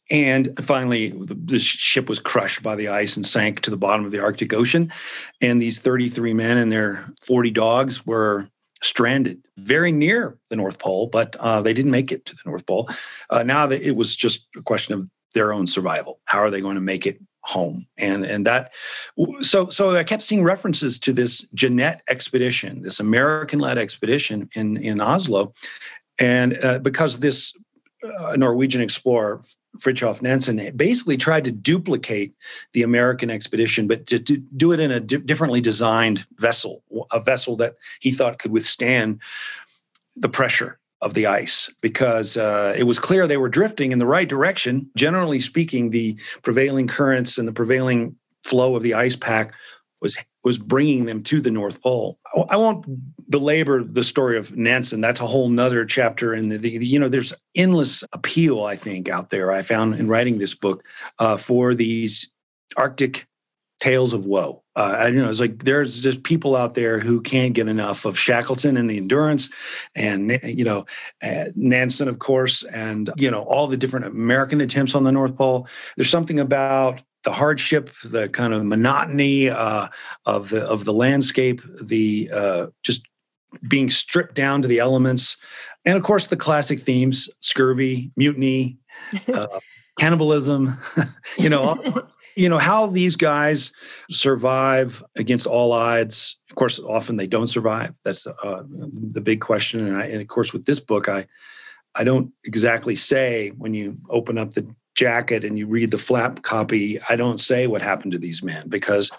And 0.08 0.56
finally, 0.64 1.10
the 1.10 1.58
ship 1.58 2.08
was 2.08 2.20
crushed 2.20 2.62
by 2.62 2.76
the 2.76 2.86
ice 2.86 3.16
and 3.16 3.26
sank 3.26 3.62
to 3.62 3.70
the 3.70 3.76
bottom 3.76 4.04
of 4.06 4.12
the 4.12 4.22
Arctic 4.22 4.54
Ocean. 4.54 4.92
And 5.40 5.60
these 5.60 5.80
33 5.80 6.32
men 6.32 6.58
and 6.58 6.70
their 6.70 7.10
40 7.26 7.50
dogs 7.50 8.06
were 8.06 8.46
stranded 8.84 9.42
very 9.58 9.90
near 9.90 10.38
the 10.48 10.56
North 10.56 10.78
Pole, 10.78 11.08
but 11.08 11.34
uh, 11.40 11.60
they 11.60 11.74
didn't 11.74 11.90
make 11.90 12.12
it 12.12 12.24
to 12.26 12.34
the 12.36 12.42
North 12.46 12.66
Pole. 12.66 12.88
Uh, 13.30 13.42
now 13.42 13.68
it 13.68 13.96
was 13.96 14.14
just 14.14 14.46
a 14.56 14.62
question 14.62 14.94
of 14.94 15.08
their 15.34 15.52
own 15.52 15.66
survival. 15.66 16.20
How 16.24 16.38
are 16.38 16.50
they 16.50 16.60
going 16.60 16.76
to 16.76 16.80
make 16.80 17.06
it 17.06 17.20
home? 17.40 17.86
And 17.98 18.24
and 18.24 18.46
that 18.46 18.72
so 19.40 19.68
so 19.68 19.96
I 19.96 20.04
kept 20.04 20.22
seeing 20.22 20.44
references 20.44 20.98
to 21.00 21.12
this 21.12 21.46
Jeannette 21.54 22.02
expedition, 22.08 22.82
this 22.82 23.00
American-led 23.00 23.78
expedition 23.78 24.48
in 24.54 24.76
in 24.76 25.00
Oslo, 25.00 25.52
and 26.18 26.62
uh, 26.64 26.78
because 26.78 27.20
this 27.20 27.56
uh, 28.18 28.36
Norwegian 28.36 28.80
explorer 28.80 29.42
Fridtjof 29.78 30.20
Nansen 30.20 30.60
basically 30.76 31.16
tried 31.16 31.44
to 31.44 31.52
duplicate 31.52 32.34
the 32.72 32.82
American 32.82 33.30
expedition, 33.30 33.86
but 33.86 34.06
to, 34.06 34.18
to 34.18 34.36
do 34.36 34.72
it 34.72 34.80
in 34.80 34.90
a 34.90 35.00
di- 35.00 35.16
differently 35.18 35.60
designed 35.60 36.26
vessel, 36.36 36.82
a 37.10 37.20
vessel 37.20 37.56
that 37.56 37.76
he 38.00 38.10
thought 38.10 38.38
could 38.38 38.52
withstand 38.52 39.18
the 40.14 40.28
pressure 40.28 40.78
of 41.02 41.14
the 41.14 41.26
ice 41.26 41.74
because 41.82 42.36
uh, 42.36 42.74
it 42.78 42.84
was 42.84 42.98
clear 42.98 43.26
they 43.26 43.36
were 43.36 43.48
drifting 43.48 43.92
in 43.92 43.98
the 43.98 44.06
right 44.06 44.28
direction. 44.28 44.88
Generally 44.96 45.40
speaking, 45.40 45.90
the 45.90 46.16
prevailing 46.42 46.86
currents 46.86 47.36
and 47.36 47.46
the 47.46 47.52
prevailing 47.52 48.16
flow 48.44 48.76
of 48.76 48.82
the 48.82 48.94
ice 48.94 49.16
pack 49.16 49.52
was 50.00 50.16
was 50.44 50.58
bringing 50.58 51.04
them 51.04 51.22
to 51.22 51.40
the 51.40 51.50
North 51.50 51.80
Pole. 51.80 52.18
I 52.48 52.56
won't 52.56 52.84
belabor 53.30 53.84
the 53.84 54.02
story 54.02 54.36
of 54.36 54.56
Nansen. 54.56 55.00
That's 55.00 55.20
a 55.20 55.26
whole 55.26 55.48
nother 55.48 55.84
chapter. 55.84 56.32
And 56.32 56.50
the, 56.50 56.56
the, 56.56 56.84
you 56.84 56.98
know, 56.98 57.08
there's 57.08 57.32
endless 57.54 58.02
appeal 58.12 58.64
I 58.64 58.74
think 58.74 59.08
out 59.08 59.30
there. 59.30 59.52
I 59.52 59.62
found 59.62 59.94
in 59.94 60.08
writing 60.08 60.38
this 60.38 60.54
book 60.54 60.84
uh, 61.20 61.36
for 61.36 61.76
these 61.76 62.32
Arctic 62.76 63.28
tales 63.78 64.12
of 64.12 64.26
woe. 64.26 64.61
Uh, 64.74 64.96
I, 64.98 65.06
you 65.08 65.22
know, 65.22 65.28
it's 65.28 65.40
like 65.40 65.64
there's 65.64 66.02
just 66.02 66.22
people 66.22 66.56
out 66.56 66.74
there 66.74 66.98
who 66.98 67.20
can't 67.20 67.52
get 67.52 67.68
enough 67.68 68.04
of 68.04 68.18
Shackleton 68.18 68.76
and 68.76 68.88
the 68.88 68.96
endurance, 68.96 69.50
and 69.94 70.40
you 70.42 70.64
know, 70.64 70.86
uh, 71.22 71.46
Nansen, 71.54 72.08
of 72.08 72.18
course, 72.18 72.62
and 72.64 73.10
you 73.16 73.30
know 73.30 73.42
all 73.42 73.66
the 73.66 73.76
different 73.76 74.06
American 74.06 74.60
attempts 74.60 74.94
on 74.94 75.04
the 75.04 75.12
North 75.12 75.36
Pole. 75.36 75.66
There's 75.96 76.10
something 76.10 76.40
about 76.40 77.02
the 77.24 77.32
hardship, 77.32 77.90
the 78.04 78.28
kind 78.30 78.54
of 78.54 78.64
monotony 78.64 79.50
uh, 79.50 79.88
of 80.24 80.48
the 80.48 80.64
of 80.64 80.84
the 80.84 80.94
landscape, 80.94 81.60
the 81.82 82.30
uh, 82.32 82.66
just 82.82 83.06
being 83.68 83.90
stripped 83.90 84.34
down 84.34 84.62
to 84.62 84.68
the 84.68 84.78
elements, 84.78 85.36
and 85.84 85.98
of 85.98 86.02
course 86.02 86.28
the 86.28 86.36
classic 86.36 86.80
themes: 86.80 87.28
scurvy, 87.40 88.10
mutiny. 88.16 88.78
Cannibalism 90.02 90.76
you 91.38 91.48
know 91.48 91.80
you 92.36 92.48
know 92.48 92.58
how 92.58 92.86
these 92.86 93.14
guys 93.14 93.72
survive 94.10 95.02
against 95.16 95.46
all 95.46 95.72
odds. 95.72 96.38
Of 96.50 96.56
course 96.56 96.80
often 96.80 97.16
they 97.16 97.28
don't 97.28 97.46
survive. 97.46 97.96
That's 98.04 98.26
uh, 98.26 98.62
the 98.66 99.20
big 99.20 99.40
question. 99.40 99.86
And, 99.86 99.96
I, 99.96 100.04
and 100.06 100.20
of 100.20 100.26
course 100.26 100.52
with 100.52 100.64
this 100.64 100.80
book 100.80 101.08
i 101.08 101.26
i 101.94 102.02
don't 102.02 102.32
exactly 102.44 102.96
say 102.96 103.50
when 103.58 103.74
you 103.74 103.96
open 104.10 104.38
up 104.38 104.52
the 104.52 104.66
jacket 104.94 105.44
and 105.44 105.56
you 105.56 105.66
read 105.66 105.90
the 105.90 105.98
flap 105.98 106.42
copy 106.42 107.00
i 107.08 107.16
don't 107.16 107.38
say 107.38 107.66
what 107.66 107.80
happened 107.80 108.12
to 108.12 108.18
these 108.18 108.42
men 108.42 108.68
because 108.68 109.10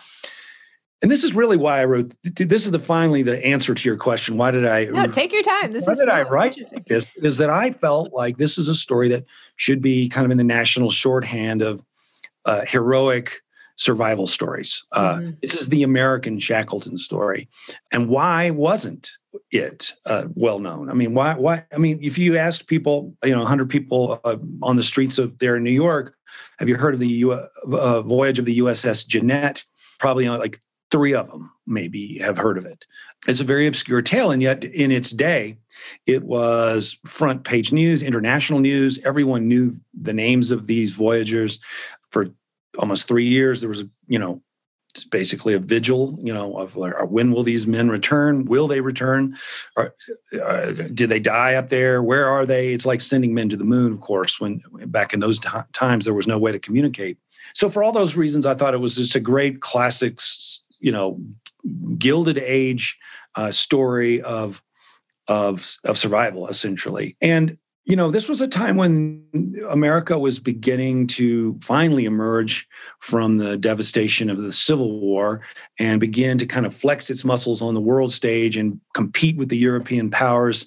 and 1.04 1.12
this 1.12 1.26
is 1.26 1.36
really 1.36 1.58
why 1.58 1.82
I 1.82 1.86
wrote. 1.86 2.14
This 2.24 2.66
is 2.66 2.72
the 2.72 2.80
finally 2.80 3.24
the 3.24 3.44
answer 3.46 3.76
to 3.76 3.90
your 3.90 3.98
question. 3.98 4.38
Why 4.38 4.52
did 4.52 4.66
I? 4.66 4.86
No, 4.86 5.06
take 5.06 5.34
your 5.34 5.44
time. 5.44 5.74
This 5.74 5.86
why 5.86 5.94
is 5.94 6.00
did 6.00 6.08
so 6.08 6.14
I 6.14 6.22
write 6.24 6.58
this? 6.88 7.06
Is 7.18 7.38
that 7.40 7.50
I 7.50 7.72
felt 7.72 8.14
like 8.14 8.38
this 8.38 8.58
is 8.58 8.70
a 8.70 8.76
story 8.76 9.10
that 9.10 9.26
should 9.58 9.82
be 9.82 10.08
kind 10.08 10.24
of 10.24 10.32
in 10.32 10.38
the 10.38 10.46
national 10.46 10.92
shorthand 10.92 11.62
of 11.62 11.84
uh, 12.46 12.62
heroic 12.66 13.42
survival 13.76 14.28
stories. 14.28 14.86
Uh, 14.94 15.16
mm-hmm. 15.16 15.32
This 15.42 15.60
is 15.60 15.68
the 15.68 15.84
American 15.84 16.40
Shackleton 16.40 16.96
story, 16.96 17.50
and 17.92 18.08
why 18.08 18.52
wasn't 18.52 19.12
it 19.52 19.92
uh, 20.06 20.26
well 20.36 20.60
known? 20.60 20.90
I 20.90 20.94
mean, 20.94 21.14
why? 21.14 21.34
Why? 21.34 21.66
I 21.74 21.80
mean, 21.80 22.00
if 22.02 22.18
you 22.18 22.38
asked 22.38 22.68
people, 22.68 23.14
you 23.26 23.36
know, 23.36 23.44
hundred 23.44 23.70
people 23.70 24.22
uh, 24.24 24.38
on 24.62 24.78
the 24.78 24.84
streets 24.84 25.18
of 25.18 25.38
there 25.40 25.58
in 25.58 25.64
New 25.64 25.72
York, 25.72 26.16
have 26.60 26.70
you 26.70 26.76
heard 26.76 26.94
of 26.94 27.02
the 27.02 27.08
U- 27.08 27.34
uh, 27.34 28.02
voyage 28.04 28.40
of 28.40 28.46
the 28.46 28.60
USS 28.60 29.06
Jeannette? 29.06 29.66
Probably 30.00 30.24
you 30.24 30.32
know, 30.32 30.38
like 30.38 30.60
three 30.94 31.16
of 31.16 31.28
them 31.28 31.52
maybe 31.66 32.20
have 32.20 32.38
heard 32.38 32.58
of 32.58 32.66
it. 32.68 32.86
It's 33.28 33.40
a 33.40 33.44
very 33.44 33.66
obscure 33.66 34.04
tale, 34.04 34.30
and 34.30 34.42
yet 34.42 34.64
in 34.64 34.92
its 34.92 35.10
day, 35.10 35.58
it 36.06 36.24
was 36.24 37.00
front 37.06 37.44
page 37.44 37.72
news, 37.72 38.04
international 38.04 38.60
news. 38.60 39.02
Everyone 39.04 39.48
knew 39.48 39.76
the 39.94 40.14
names 40.14 40.52
of 40.52 40.68
these 40.68 40.92
voyagers 40.94 41.60
for 42.12 42.30
almost 42.78 43.08
three 43.08 43.26
years. 43.26 43.62
There 43.62 43.70
was, 43.70 43.84
you 44.08 44.20
know, 44.20 44.44
basically 45.10 45.56
a 45.56 45.60
vigil, 45.60 46.20
you 46.22 46.32
know, 46.32 46.58
of 46.60 46.76
when 47.10 47.32
will 47.32 47.42
these 47.42 47.66
men 47.66 47.90
return? 47.90 48.46
Will 48.46 48.68
they 48.68 48.82
return? 48.82 49.36
Or, 49.76 49.96
uh, 50.40 50.72
did 50.72 51.10
they 51.10 51.20
die 51.20 51.56
up 51.56 51.70
there? 51.70 52.04
Where 52.04 52.28
are 52.28 52.46
they? 52.46 52.74
It's 52.74 52.86
like 52.86 53.02
sending 53.02 53.34
men 53.34 53.50
to 53.50 53.58
the 53.58 53.64
moon, 53.64 53.94
of 53.94 54.02
course, 54.02 54.40
when 54.40 54.62
back 54.86 55.12
in 55.12 55.22
those 55.22 55.40
t- 55.40 55.50
times 55.72 56.06
there 56.06 56.14
was 56.14 56.28
no 56.28 56.38
way 56.38 56.52
to 56.52 56.60
communicate. 56.60 57.18
So 57.56 57.70
for 57.70 57.84
all 57.84 57.92
those 57.92 58.16
reasons, 58.16 58.46
I 58.46 58.54
thought 58.54 58.76
it 58.76 58.80
was 58.80 58.98
just 58.98 59.16
a 59.16 59.20
great 59.20 59.62
classic 59.62 60.20
you 60.84 60.92
know 60.92 61.20
gilded 61.98 62.38
age 62.38 62.98
uh, 63.36 63.50
story 63.50 64.22
of 64.22 64.62
of 65.28 65.76
of 65.86 65.98
survival 65.98 66.48
essentially. 66.48 67.18
And 67.22 67.58
you 67.86 67.96
know 67.96 68.12
this 68.12 68.30
was 68.30 68.40
a 68.40 68.48
time 68.48 68.78
when 68.78 69.26
america 69.70 70.18
was 70.18 70.40
beginning 70.40 71.06
to 71.06 71.60
finally 71.62 72.06
emerge 72.06 72.66
from 73.02 73.40
the 73.40 73.58
devastation 73.58 74.30
of 74.30 74.38
the 74.38 74.54
civil 74.54 75.02
war 75.02 75.42
and 75.80 76.00
begin 76.00 76.38
to 76.38 76.46
kind 76.46 76.66
of 76.66 76.74
flex 76.74 77.10
its 77.10 77.26
muscles 77.26 77.62
on 77.62 77.74
the 77.74 77.82
world 77.82 78.14
stage 78.14 78.56
and 78.56 78.80
compete 78.94 79.36
with 79.36 79.50
the 79.50 79.58
european 79.58 80.10
powers 80.10 80.66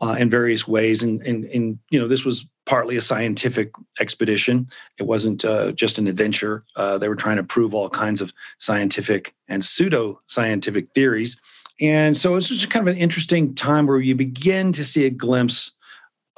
uh, 0.00 0.16
in 0.18 0.30
various 0.30 0.66
ways. 0.66 1.02
And, 1.02 1.22
and 1.26 1.44
and 1.46 1.78
you 1.90 1.98
know 1.98 2.08
this 2.08 2.24
was 2.24 2.46
partly 2.66 2.96
a 2.96 3.00
scientific 3.00 3.72
expedition. 4.00 4.66
It 4.98 5.04
wasn't 5.04 5.44
uh, 5.44 5.72
just 5.72 5.98
an 5.98 6.06
adventure. 6.06 6.64
Uh, 6.76 6.98
they 6.98 7.08
were 7.08 7.16
trying 7.16 7.36
to 7.36 7.44
prove 7.44 7.74
all 7.74 7.90
kinds 7.90 8.20
of 8.20 8.32
scientific 8.58 9.34
and 9.48 9.64
pseudo 9.64 10.20
scientific 10.26 10.88
theories. 10.94 11.40
And 11.80 12.16
so 12.16 12.32
it 12.32 12.36
was 12.36 12.48
just 12.48 12.70
kind 12.70 12.88
of 12.88 12.94
an 12.94 13.00
interesting 13.00 13.54
time 13.54 13.86
where 13.86 13.98
you 13.98 14.14
begin 14.14 14.72
to 14.72 14.84
see 14.84 15.06
a 15.06 15.10
glimpse 15.10 15.72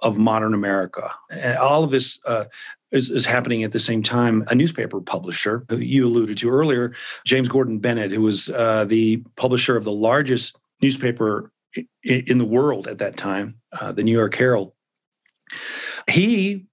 of 0.01 0.19
modern 0.19 0.55
America. 0.55 1.15
And 1.31 1.59
all 1.59 1.85
of 1.85 1.91
this 1.91 2.19
uh, 2.27 2.47
is, 2.91 3.11
is, 3.11 3.27
happening 3.27 3.65
at 3.65 3.73
the 3.73 3.81
same 3.81 4.03
time. 4.03 4.45
A 4.49 4.55
newspaper 4.55 5.01
publisher, 5.01 5.65
who 5.69 5.79
you 5.79 6.07
alluded 6.07 6.39
to 6.39 6.51
earlier, 6.51 6.95
James 7.25 7.49
Gordon 7.49 7.79
Bennett, 7.79 8.11
who 8.11 8.23
was 8.23 8.51
uh, 8.51 8.85
the 8.85 9.19
publisher 9.37 9.77
of 9.77 9.85
the 9.85 9.93
largest 9.93 10.57
newspaper 10.83 11.51
in 12.03 12.39
the 12.39 12.45
world 12.45 12.87
at 12.87 12.99
that 12.99 13.17
time, 13.17 13.57
uh, 13.73 13.93
the 13.93 14.03
New 14.03 14.13
York 14.13 14.35
Herald, 14.35 14.73
he 16.11 16.67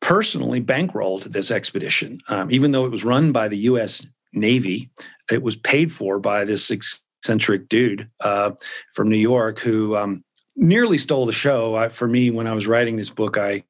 personally 0.00 0.60
bankrolled 0.60 1.24
this 1.24 1.50
expedition. 1.50 2.20
Um, 2.28 2.50
even 2.50 2.70
though 2.70 2.84
it 2.84 2.92
was 2.92 3.04
run 3.04 3.32
by 3.32 3.48
the 3.48 3.58
U.S. 3.58 4.06
Navy, 4.32 4.90
it 5.30 5.42
was 5.42 5.56
paid 5.56 5.90
for 5.90 6.18
by 6.18 6.44
this 6.44 6.70
eccentric 6.70 7.68
dude 7.68 8.08
uh, 8.20 8.52
from 8.94 9.08
New 9.08 9.16
York 9.16 9.58
who 9.58 9.96
um, 9.96 10.22
nearly 10.54 10.98
stole 10.98 11.26
the 11.26 11.32
show. 11.32 11.74
I, 11.74 11.88
for 11.88 12.06
me, 12.06 12.30
when 12.30 12.46
I 12.46 12.54
was 12.54 12.66
writing 12.66 12.96
this 12.96 13.10
book, 13.10 13.36
I 13.36 13.64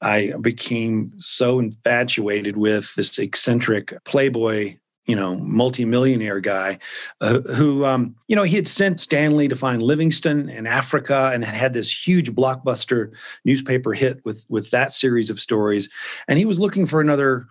I 0.00 0.34
became 0.40 1.12
so 1.18 1.58
infatuated 1.58 2.56
with 2.56 2.94
this 2.96 3.18
eccentric 3.18 3.94
playboy 4.04 4.76
you 5.06 5.14
know, 5.14 5.36
multimillionaire 5.36 6.40
guy 6.40 6.78
uh, 7.20 7.40
who, 7.54 7.84
um, 7.84 8.16
you 8.26 8.34
know, 8.34 8.42
he 8.42 8.56
had 8.56 8.66
sent 8.66 9.00
Stanley 9.00 9.48
to 9.48 9.56
find 9.56 9.82
Livingstone 9.82 10.48
in 10.48 10.66
Africa 10.66 11.30
and 11.32 11.44
had 11.44 11.54
had 11.54 11.72
this 11.72 12.06
huge 12.06 12.32
blockbuster 12.32 13.12
newspaper 13.44 13.94
hit 13.94 14.24
with 14.24 14.44
with 14.48 14.70
that 14.70 14.92
series 14.92 15.30
of 15.30 15.40
stories, 15.40 15.88
and 16.28 16.38
he 16.38 16.44
was 16.44 16.60
looking 16.60 16.86
for 16.86 17.00
another 17.00 17.46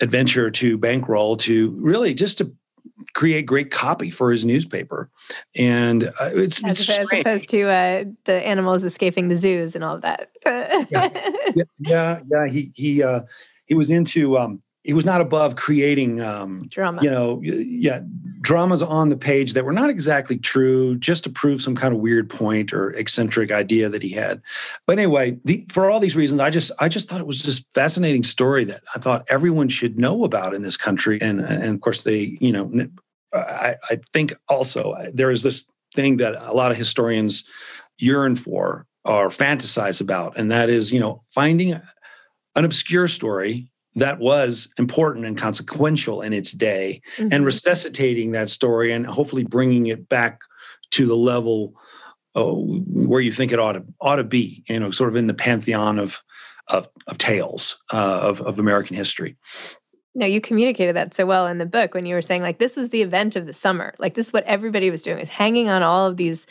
adventure 0.00 0.50
to 0.50 0.78
bankroll 0.78 1.36
to 1.36 1.70
really 1.80 2.14
just 2.14 2.38
to 2.38 2.52
create 3.14 3.46
great 3.46 3.70
copy 3.70 4.10
for 4.10 4.32
his 4.32 4.44
newspaper 4.44 5.10
and 5.56 6.04
uh, 6.04 6.30
it's, 6.32 6.64
as, 6.64 6.80
it's 6.80 6.98
as 6.98 7.12
opposed 7.12 7.48
to 7.48 7.68
uh, 7.68 8.04
the 8.24 8.46
animals 8.46 8.84
escaping 8.84 9.28
the 9.28 9.36
zoos 9.36 9.74
and 9.74 9.84
all 9.84 9.96
of 9.96 10.02
that 10.02 10.30
yeah. 10.44 10.84
yeah. 11.54 11.64
yeah 11.78 12.20
yeah 12.30 12.48
he 12.48 12.70
he 12.74 13.02
uh, 13.02 13.20
he 13.66 13.74
was 13.74 13.90
into 13.90 14.38
um, 14.38 14.62
he 14.84 14.92
was 14.92 15.04
not 15.04 15.20
above 15.20 15.54
creating 15.54 16.20
um, 16.20 16.66
drama. 16.68 17.00
You 17.02 17.10
know, 17.10 17.40
yeah, 17.40 18.00
dramas 18.40 18.82
on 18.82 19.10
the 19.10 19.16
page 19.16 19.52
that 19.52 19.64
were 19.64 19.72
not 19.72 19.90
exactly 19.90 20.36
true, 20.36 20.96
just 20.96 21.24
to 21.24 21.30
prove 21.30 21.62
some 21.62 21.76
kind 21.76 21.94
of 21.94 22.00
weird 22.00 22.28
point 22.28 22.72
or 22.72 22.90
eccentric 22.94 23.52
idea 23.52 23.88
that 23.88 24.02
he 24.02 24.08
had. 24.08 24.42
But 24.86 24.98
anyway, 24.98 25.38
the, 25.44 25.64
for 25.70 25.88
all 25.88 26.00
these 26.00 26.16
reasons, 26.16 26.40
I 26.40 26.50
just 26.50 26.72
I 26.80 26.88
just 26.88 27.08
thought 27.08 27.20
it 27.20 27.26
was 27.26 27.42
just 27.42 27.72
fascinating 27.72 28.24
story 28.24 28.64
that 28.64 28.82
I 28.94 28.98
thought 28.98 29.24
everyone 29.28 29.68
should 29.68 29.98
know 29.98 30.24
about 30.24 30.54
in 30.54 30.62
this 30.62 30.76
country. 30.76 31.20
And 31.22 31.40
and 31.40 31.64
of 31.64 31.80
course, 31.80 32.02
they 32.02 32.36
you 32.40 32.50
know, 32.50 32.88
I, 33.32 33.76
I 33.88 34.00
think 34.12 34.34
also 34.48 34.94
there 35.12 35.30
is 35.30 35.44
this 35.44 35.70
thing 35.94 36.16
that 36.16 36.42
a 36.42 36.54
lot 36.54 36.72
of 36.72 36.76
historians 36.76 37.44
yearn 37.98 38.34
for 38.34 38.86
or 39.04 39.28
fantasize 39.28 40.00
about, 40.00 40.36
and 40.36 40.50
that 40.50 40.68
is 40.68 40.90
you 40.90 40.98
know 40.98 41.22
finding 41.30 41.80
an 42.54 42.64
obscure 42.64 43.06
story 43.06 43.68
that 43.94 44.18
was 44.18 44.72
important 44.78 45.26
and 45.26 45.36
consequential 45.36 46.22
in 46.22 46.32
its 46.32 46.52
day 46.52 47.00
mm-hmm. 47.16 47.28
and 47.32 47.44
resuscitating 47.44 48.32
that 48.32 48.48
story 48.48 48.92
and 48.92 49.06
hopefully 49.06 49.44
bringing 49.44 49.86
it 49.86 50.08
back 50.08 50.40
to 50.90 51.06
the 51.06 51.16
level 51.16 51.74
uh, 52.34 52.44
where 52.44 53.20
you 53.20 53.32
think 53.32 53.52
it 53.52 53.58
ought 53.58 53.72
to 53.72 53.84
ought 54.00 54.16
to 54.16 54.24
be 54.24 54.64
you 54.68 54.80
know 54.80 54.90
sort 54.90 55.10
of 55.10 55.16
in 55.16 55.26
the 55.26 55.34
pantheon 55.34 55.98
of 55.98 56.22
of, 56.68 56.88
of 57.06 57.18
tales 57.18 57.78
uh, 57.92 58.20
of, 58.22 58.40
of 58.40 58.58
american 58.58 58.96
history 58.96 59.36
no 60.14 60.24
you 60.24 60.40
communicated 60.40 60.96
that 60.96 61.14
so 61.14 61.26
well 61.26 61.46
in 61.46 61.58
the 61.58 61.66
book 61.66 61.92
when 61.92 62.06
you 62.06 62.14
were 62.14 62.22
saying 62.22 62.40
like 62.40 62.58
this 62.58 62.76
was 62.76 62.90
the 62.90 63.02
event 63.02 63.36
of 63.36 63.46
the 63.46 63.52
summer 63.52 63.94
like 63.98 64.14
this 64.14 64.28
is 64.28 64.32
what 64.32 64.44
everybody 64.44 64.90
was 64.90 65.02
doing 65.02 65.18
is 65.18 65.28
hanging 65.28 65.68
on 65.68 65.82
all 65.82 66.06
of 66.06 66.16
these 66.16 66.46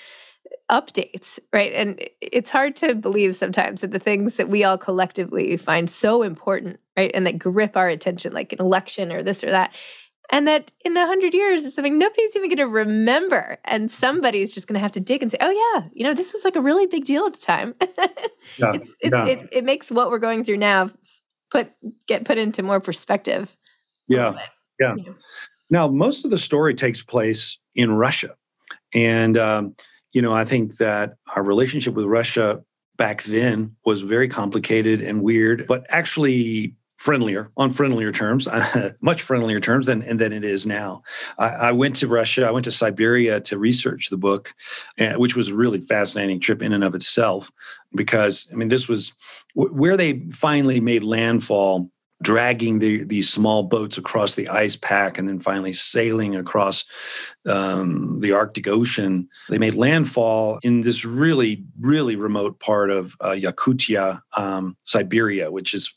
updates, 0.71 1.37
right? 1.51 1.73
And 1.73 2.01
it's 2.21 2.49
hard 2.49 2.75
to 2.77 2.95
believe 2.95 3.35
sometimes 3.35 3.81
that 3.81 3.91
the 3.91 3.99
things 3.99 4.35
that 4.35 4.49
we 4.49 4.63
all 4.63 4.77
collectively 4.77 5.57
find 5.57 5.89
so 5.89 6.23
important, 6.23 6.79
right, 6.97 7.11
and 7.13 7.25
that 7.27 7.39
grip 7.39 7.77
our 7.77 7.89
attention, 7.89 8.33
like 8.33 8.53
an 8.53 8.59
election 8.59 9.11
or 9.11 9.23
this 9.23 9.43
or 9.43 9.51
that, 9.51 9.73
and 10.31 10.47
that 10.47 10.71
in 10.85 10.95
a 10.95 11.05
hundred 11.05 11.33
years 11.33 11.65
is 11.65 11.75
something 11.75 11.97
nobody's 11.97 12.35
even 12.35 12.49
going 12.49 12.57
to 12.57 12.67
remember, 12.67 13.57
and 13.65 13.91
somebody's 13.91 14.53
just 14.53 14.67
going 14.67 14.75
to 14.75 14.79
have 14.79 14.93
to 14.93 14.99
dig 14.99 15.21
and 15.21 15.31
say, 15.31 15.37
"Oh 15.41 15.49
yeah, 15.51 15.89
you 15.93 16.03
know, 16.03 16.13
this 16.13 16.33
was 16.33 16.45
like 16.45 16.55
a 16.55 16.61
really 16.61 16.87
big 16.87 17.05
deal 17.05 17.25
at 17.25 17.33
the 17.33 17.39
time." 17.39 17.75
yeah, 18.57 18.73
it's, 18.73 18.91
it's, 19.01 19.11
yeah. 19.11 19.25
it, 19.25 19.49
it 19.51 19.63
makes 19.63 19.91
what 19.91 20.09
we're 20.09 20.19
going 20.19 20.43
through 20.43 20.57
now 20.57 20.89
put 21.51 21.71
get 22.07 22.25
put 22.25 22.37
into 22.37 22.63
more 22.63 22.79
perspective. 22.79 23.55
Yeah, 24.07 24.39
yeah. 24.79 24.95
You 24.95 25.03
know? 25.03 25.15
Now, 25.69 25.87
most 25.87 26.25
of 26.25 26.31
the 26.31 26.37
story 26.37 26.75
takes 26.75 27.03
place 27.03 27.59
in 27.75 27.91
Russia, 27.91 28.35
and 28.93 29.37
um, 29.37 29.75
you 30.13 30.21
know, 30.21 30.33
I 30.33 30.45
think 30.45 30.77
that 30.77 31.15
our 31.35 31.43
relationship 31.43 31.93
with 31.93 32.05
Russia 32.05 32.63
back 32.97 33.23
then 33.23 33.75
was 33.85 34.01
very 34.01 34.27
complicated 34.27 35.01
and 35.01 35.23
weird, 35.23 35.65
but 35.67 35.85
actually 35.89 36.75
friendlier 37.01 37.49
on 37.57 37.71
friendlier 37.71 38.11
terms, 38.11 38.47
much 39.01 39.23
friendlier 39.23 39.59
terms 39.59 39.87
than, 39.87 40.17
than 40.17 40.31
it 40.31 40.43
is 40.43 40.67
now. 40.67 41.01
I, 41.39 41.47
I, 41.47 41.71
went 41.71 41.95
to 41.95 42.07
Russia, 42.07 42.45
I 42.45 42.51
went 42.51 42.65
to 42.65 42.71
Siberia 42.71 43.39
to 43.41 43.57
research 43.57 44.11
the 44.11 44.17
book, 44.17 44.53
uh, 44.99 45.13
which 45.13 45.35
was 45.35 45.49
a 45.49 45.55
really 45.55 45.81
fascinating 45.81 46.39
trip 46.39 46.61
in 46.61 46.73
and 46.73 46.83
of 46.83 46.93
itself. 46.93 47.51
Because 47.95 48.47
I 48.51 48.55
mean, 48.55 48.67
this 48.67 48.87
was 48.87 49.13
where 49.55 49.97
they 49.97 50.19
finally 50.31 50.79
made 50.79 51.01
landfall 51.01 51.89
dragging 52.21 52.77
the, 52.77 53.03
these 53.03 53.27
small 53.27 53.63
boats 53.63 53.97
across 53.97 54.35
the 54.35 54.47
ice 54.47 54.75
pack 54.75 55.17
and 55.17 55.27
then 55.27 55.39
finally 55.39 55.73
sailing 55.73 56.35
across 56.35 56.85
um, 57.47 58.19
the 58.21 58.31
Arctic 58.31 58.67
Ocean. 58.67 59.27
They 59.49 59.57
made 59.57 59.73
landfall 59.73 60.59
in 60.61 60.81
this 60.81 61.03
really, 61.03 61.63
really 61.79 62.15
remote 62.15 62.59
part 62.59 62.91
of 62.91 63.17
uh, 63.21 63.31
Yakutia, 63.31 64.21
um, 64.37 64.77
Siberia, 64.83 65.51
which 65.51 65.73
is 65.73 65.91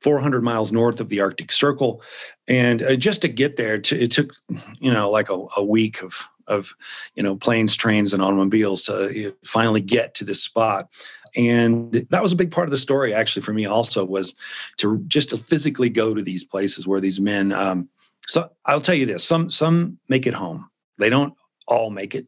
400 0.00 0.42
miles 0.42 0.72
north 0.72 1.00
of 1.00 1.08
the 1.08 1.20
Arctic 1.20 1.52
Circle. 1.52 2.02
And 2.48 2.82
uh, 2.82 2.96
just 2.96 3.22
to 3.22 3.28
get 3.28 3.56
there, 3.56 3.78
to, 3.78 4.02
it 4.02 4.10
took, 4.10 4.32
you 4.78 4.92
know, 4.92 5.10
like 5.10 5.30
a, 5.30 5.46
a 5.56 5.64
week 5.64 6.02
of 6.02 6.28
of 6.46 6.74
you 7.14 7.22
know 7.22 7.36
planes 7.36 7.76
trains 7.76 8.12
and 8.12 8.22
automobiles 8.22 8.84
to 8.84 9.34
finally 9.44 9.80
get 9.80 10.14
to 10.14 10.24
this 10.24 10.42
spot. 10.42 10.88
And 11.36 11.92
that 12.10 12.22
was 12.22 12.32
a 12.32 12.36
big 12.36 12.50
part 12.50 12.66
of 12.66 12.70
the 12.70 12.78
story 12.78 13.12
actually 13.12 13.42
for 13.42 13.52
me 13.52 13.66
also 13.66 14.04
was 14.04 14.34
to 14.78 14.98
just 15.06 15.30
to 15.30 15.36
physically 15.36 15.90
go 15.90 16.14
to 16.14 16.22
these 16.22 16.44
places 16.44 16.86
where 16.86 17.00
these 17.00 17.20
men 17.20 17.52
um, 17.52 17.88
so 18.26 18.48
i'll 18.64 18.80
tell 18.80 18.94
you 18.94 19.06
this 19.06 19.24
some 19.24 19.50
some 19.50 19.98
make 20.08 20.26
it 20.26 20.34
home. 20.34 20.68
They 20.98 21.10
don't 21.10 21.34
all 21.66 21.90
make 21.90 22.14
it. 22.14 22.26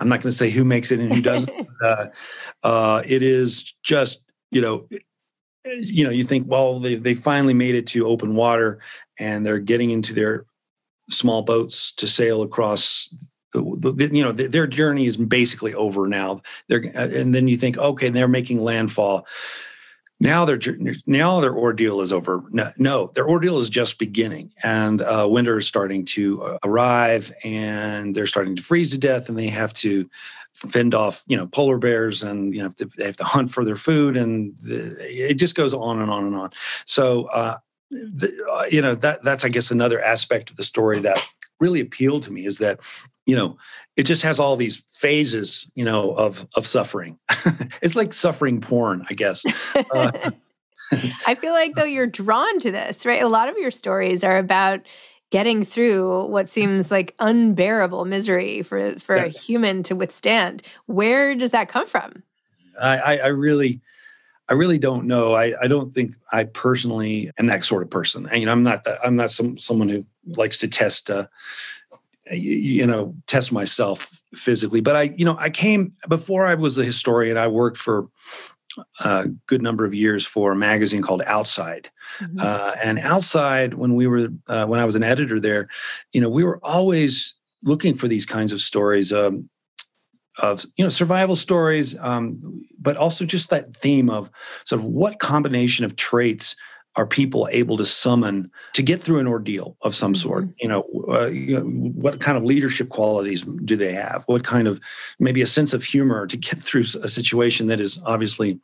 I'm 0.00 0.08
not 0.08 0.22
going 0.22 0.30
to 0.30 0.36
say 0.36 0.50
who 0.50 0.64
makes 0.64 0.90
it 0.90 1.00
and 1.00 1.12
who 1.12 1.20
doesn't 1.20 1.50
uh, 1.84 2.06
uh, 2.62 3.02
it 3.04 3.22
is 3.22 3.74
just 3.82 4.22
you 4.50 4.60
know 4.60 4.88
you 5.80 6.04
know 6.04 6.10
you 6.10 6.24
think 6.24 6.46
well 6.48 6.78
they, 6.78 6.94
they 6.94 7.14
finally 7.14 7.54
made 7.54 7.74
it 7.74 7.86
to 7.86 8.06
open 8.06 8.34
water 8.34 8.78
and 9.18 9.44
they're 9.44 9.58
getting 9.58 9.90
into 9.90 10.12
their 10.12 10.46
small 11.08 11.42
boats 11.42 11.92
to 11.92 12.06
sail 12.06 12.42
across 12.42 13.14
the, 13.52 13.92
the, 13.94 14.10
you 14.14 14.22
know 14.22 14.32
the, 14.32 14.46
their 14.48 14.66
journey 14.66 15.06
is 15.06 15.16
basically 15.16 15.74
over 15.74 16.06
now. 16.06 16.42
They're 16.68 16.84
uh, 16.94 17.08
and 17.08 17.34
then 17.34 17.48
you 17.48 17.56
think, 17.56 17.78
okay, 17.78 18.08
they're 18.08 18.28
making 18.28 18.60
landfall. 18.60 19.26
Now 20.18 20.44
their 20.44 20.58
now 21.06 21.40
their 21.40 21.54
ordeal 21.54 22.00
is 22.00 22.12
over. 22.12 22.42
No, 22.50 22.72
no 22.78 23.12
their 23.14 23.28
ordeal 23.28 23.58
is 23.58 23.70
just 23.70 23.98
beginning, 23.98 24.52
and 24.62 25.02
uh, 25.02 25.26
winter 25.30 25.58
is 25.58 25.66
starting 25.66 26.04
to 26.06 26.42
uh, 26.42 26.58
arrive, 26.64 27.32
and 27.44 28.14
they're 28.14 28.26
starting 28.26 28.56
to 28.56 28.62
freeze 28.62 28.90
to 28.92 28.98
death, 28.98 29.28
and 29.28 29.38
they 29.38 29.48
have 29.48 29.72
to 29.74 30.08
fend 30.56 30.94
off 30.94 31.22
you 31.26 31.36
know 31.36 31.46
polar 31.46 31.78
bears 31.78 32.22
and 32.22 32.54
you 32.54 32.62
know 32.62 32.70
they 32.96 33.04
have 33.04 33.16
to 33.16 33.24
hunt 33.24 33.50
for 33.50 33.64
their 33.64 33.76
food 33.76 34.16
and 34.16 34.56
the, 34.58 34.96
it 35.00 35.34
just 35.34 35.54
goes 35.54 35.74
on 35.74 36.00
and 36.00 36.10
on 36.10 36.24
and 36.24 36.36
on. 36.36 36.50
So 36.84 37.26
uh, 37.26 37.58
the, 37.90 38.36
uh, 38.52 38.64
you 38.70 38.82
know 38.82 38.94
that 38.94 39.22
that's 39.22 39.44
i 39.44 39.48
guess 39.48 39.70
another 39.70 40.02
aspect 40.02 40.50
of 40.50 40.56
the 40.56 40.64
story 40.64 40.98
that 41.00 41.24
really 41.60 41.80
appealed 41.80 42.22
to 42.24 42.32
me 42.32 42.44
is 42.44 42.58
that 42.58 42.80
you 43.26 43.36
know 43.36 43.56
it 43.96 44.02
just 44.02 44.22
has 44.22 44.40
all 44.40 44.56
these 44.56 44.82
phases 44.88 45.70
you 45.74 45.84
know 45.84 46.12
of 46.12 46.46
of 46.54 46.66
suffering. 46.66 47.18
It's 47.82 47.96
like 47.96 48.12
suffering 48.12 48.60
porn 48.60 49.06
i 49.08 49.14
guess. 49.14 49.44
Uh, 49.74 50.30
i 51.26 51.34
feel 51.34 51.52
like 51.52 51.74
though 51.74 51.84
you're 51.84 52.06
drawn 52.06 52.58
to 52.60 52.70
this 52.70 53.06
right? 53.06 53.22
A 53.22 53.28
lot 53.28 53.48
of 53.48 53.56
your 53.58 53.70
stories 53.70 54.24
are 54.24 54.38
about 54.38 54.80
getting 55.30 55.64
through 55.64 56.26
what 56.26 56.48
seems 56.48 56.90
like 56.90 57.14
unbearable 57.18 58.04
misery 58.04 58.62
for 58.62 58.98
for 58.98 59.16
yeah. 59.16 59.24
a 59.24 59.28
human 59.28 59.82
to 59.82 59.94
withstand 59.94 60.62
where 60.86 61.34
does 61.34 61.50
that 61.50 61.68
come 61.68 61.86
from 61.86 62.22
i 62.80 62.98
i, 62.98 63.16
I 63.16 63.26
really 63.28 63.80
I 64.48 64.52
really 64.52 64.78
don't 64.78 65.06
know. 65.06 65.34
I, 65.34 65.60
I 65.60 65.66
don't 65.66 65.92
think 65.92 66.14
I 66.30 66.44
personally 66.44 67.32
am 67.36 67.48
that 67.48 67.64
sort 67.64 67.82
of 67.82 67.90
person. 67.90 68.28
And, 68.30 68.38
you 68.38 68.46
know, 68.46 68.52
I'm 68.52 68.62
not 68.62 68.84
that, 68.84 69.00
I'm 69.04 69.16
not 69.16 69.30
some 69.30 69.58
someone 69.58 69.88
who 69.88 70.04
likes 70.36 70.58
to 70.58 70.68
test 70.68 71.10
uh, 71.10 71.26
you 72.30 72.86
know 72.86 73.14
test 73.26 73.52
myself 73.52 74.22
physically 74.34 74.80
but 74.80 74.96
i 74.96 75.02
you 75.16 75.24
know 75.24 75.36
i 75.38 75.48
came 75.48 75.92
before 76.08 76.46
i 76.46 76.54
was 76.54 76.76
a 76.76 76.84
historian 76.84 77.36
i 77.36 77.46
worked 77.46 77.76
for 77.76 78.08
a 79.00 79.26
good 79.46 79.62
number 79.62 79.84
of 79.84 79.94
years 79.94 80.26
for 80.26 80.52
a 80.52 80.56
magazine 80.56 81.02
called 81.02 81.22
outside 81.26 81.90
mm-hmm. 82.20 82.38
uh, 82.40 82.72
and 82.82 82.98
outside 82.98 83.74
when 83.74 83.94
we 83.94 84.06
were 84.06 84.28
uh, 84.48 84.66
when 84.66 84.80
i 84.80 84.84
was 84.84 84.94
an 84.94 85.02
editor 85.02 85.40
there 85.40 85.68
you 86.12 86.20
know 86.20 86.28
we 86.28 86.44
were 86.44 86.60
always 86.62 87.34
looking 87.62 87.94
for 87.94 88.08
these 88.08 88.26
kinds 88.26 88.52
of 88.52 88.60
stories 88.60 89.12
um, 89.12 89.48
of 90.38 90.64
you 90.76 90.84
know 90.84 90.88
survival 90.88 91.36
stories 91.36 91.96
um, 92.00 92.64
but 92.78 92.96
also 92.96 93.24
just 93.24 93.50
that 93.50 93.76
theme 93.76 94.10
of 94.10 94.30
sort 94.64 94.80
of 94.80 94.86
what 94.86 95.18
combination 95.18 95.84
of 95.84 95.96
traits 95.96 96.54
are 96.96 97.06
people 97.06 97.46
able 97.52 97.76
to 97.76 97.86
summon 97.86 98.50
to 98.72 98.82
get 98.82 99.02
through 99.02 99.18
an 99.20 99.26
ordeal 99.26 99.76
of 99.82 99.94
some 99.94 100.14
sort? 100.14 100.44
Mm-hmm. 100.44 100.52
You, 100.60 100.68
know, 100.68 100.84
uh, 101.08 101.26
you, 101.26 101.58
know, 101.58 101.64
what 101.64 102.20
kind 102.20 102.38
of 102.38 102.44
leadership 102.44 102.88
qualities 102.88 103.42
do 103.42 103.76
they 103.76 103.92
have? 103.92 104.24
What 104.26 104.44
kind 104.44 104.66
of 104.66 104.80
maybe 105.18 105.42
a 105.42 105.46
sense 105.46 105.72
of 105.72 105.84
humor 105.84 106.26
to 106.26 106.36
get 106.36 106.58
through 106.58 106.84
a 107.02 107.08
situation 107.08 107.66
that 107.68 107.80
is 107.80 108.00
obviously 108.04 108.58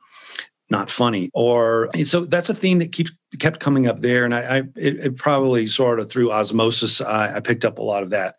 not 0.71 0.89
funny? 0.89 1.31
Or 1.35 1.91
so 2.05 2.25
that's 2.25 2.49
a 2.49 2.55
theme 2.55 2.79
that 2.79 2.93
keeps 2.93 3.13
kept 3.39 3.61
coming 3.61 3.87
up 3.87 4.01
there, 4.01 4.25
and 4.25 4.35
I, 4.35 4.41
I 4.41 4.59
it, 4.77 5.07
it, 5.07 5.17
probably 5.17 5.67
sort 5.67 6.01
of 6.01 6.11
through 6.11 6.33
osmosis 6.33 7.01
I, 7.01 7.37
I 7.37 7.41
picked 7.41 7.65
up 7.65 7.79
a 7.79 7.83
lot 7.83 8.03
of 8.03 8.11
that, 8.11 8.37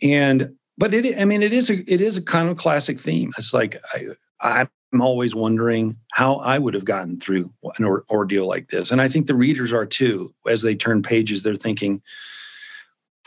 and 0.00 0.54
but 0.78 0.94
it 0.94 1.18
I 1.20 1.24
mean 1.24 1.42
it 1.42 1.52
is 1.52 1.70
a 1.70 1.92
it 1.92 2.00
is 2.00 2.16
a 2.16 2.22
kind 2.22 2.48
of 2.48 2.56
classic 2.56 3.00
theme. 3.00 3.32
It's 3.36 3.52
like 3.52 3.82
I, 4.40 4.66
I'm 4.92 5.00
always 5.00 5.34
wondering 5.34 5.96
how 6.12 6.36
I 6.36 6.58
would 6.58 6.74
have 6.74 6.84
gotten 6.84 7.18
through 7.18 7.52
an 7.78 7.84
or- 7.84 8.04
ordeal 8.10 8.46
like 8.46 8.68
this. 8.68 8.90
And 8.90 9.00
I 9.00 9.08
think 9.08 9.26
the 9.26 9.34
readers 9.34 9.72
are 9.72 9.86
too. 9.86 10.34
As 10.46 10.62
they 10.62 10.74
turn 10.74 11.02
pages, 11.02 11.42
they're 11.42 11.56
thinking, 11.56 12.02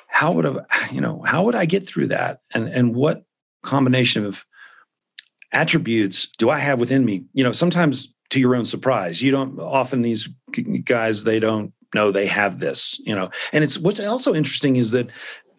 how 0.07 0.31
would 0.33 0.45
have, 0.45 0.65
you 0.91 1.01
know, 1.01 1.23
how 1.23 1.43
would 1.43 1.55
I 1.55 1.65
get 1.65 1.87
through 1.87 2.07
that? 2.07 2.41
And 2.53 2.67
and 2.69 2.95
what 2.95 3.25
combination 3.63 4.25
of 4.25 4.45
attributes 5.51 6.27
do 6.37 6.49
I 6.49 6.59
have 6.59 6.79
within 6.79 7.03
me? 7.03 7.23
You 7.33 7.43
know, 7.43 7.51
sometimes 7.51 8.13
to 8.29 8.39
your 8.39 8.55
own 8.55 8.65
surprise, 8.65 9.21
you 9.21 9.31
don't 9.31 9.59
often 9.59 10.03
these 10.03 10.29
guys 10.83 11.23
they 11.23 11.39
don't 11.39 11.73
know 11.93 12.11
they 12.11 12.27
have 12.27 12.59
this, 12.59 12.99
you 13.05 13.15
know. 13.15 13.31
And 13.51 13.63
it's 13.63 13.77
what's 13.77 13.99
also 13.99 14.35
interesting 14.35 14.75
is 14.75 14.91
that 14.91 15.07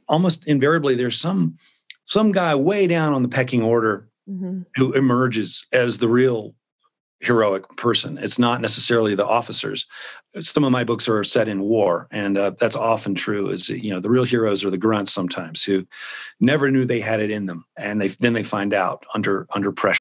almost 0.08 0.46
invariably 0.46 0.94
there's 0.94 1.18
some 1.18 1.58
some 2.04 2.30
guy 2.30 2.54
way 2.54 2.86
down 2.86 3.12
on 3.12 3.22
the 3.22 3.28
pecking 3.28 3.62
order 3.62 4.08
mm-hmm. 4.28 4.62
who 4.76 4.92
emerges 4.92 5.66
as 5.72 5.98
the 5.98 6.08
real 6.08 6.54
heroic 7.20 7.64
person. 7.76 8.18
It's 8.18 8.38
not 8.38 8.60
necessarily 8.60 9.14
the 9.14 9.26
officers. 9.26 9.86
Some 10.38 10.64
of 10.64 10.72
my 10.72 10.84
books 10.84 11.08
are 11.08 11.24
set 11.24 11.48
in 11.48 11.62
war, 11.62 12.08
and 12.10 12.36
uh, 12.36 12.52
that's 12.58 12.76
often 12.76 13.14
true. 13.14 13.48
Is 13.48 13.68
you 13.68 13.92
know 13.92 14.00
the 14.00 14.10
real 14.10 14.24
heroes 14.24 14.64
are 14.64 14.70
the 14.70 14.78
grunts 14.78 15.12
sometimes 15.12 15.62
who 15.62 15.86
never 16.40 16.70
knew 16.70 16.84
they 16.84 17.00
had 17.00 17.20
it 17.20 17.30
in 17.30 17.46
them, 17.46 17.64
and 17.76 18.00
they 18.00 18.08
then 18.08 18.34
they 18.34 18.42
find 18.42 18.74
out 18.74 19.04
under 19.14 19.46
under 19.54 19.72
pressure. 19.72 20.00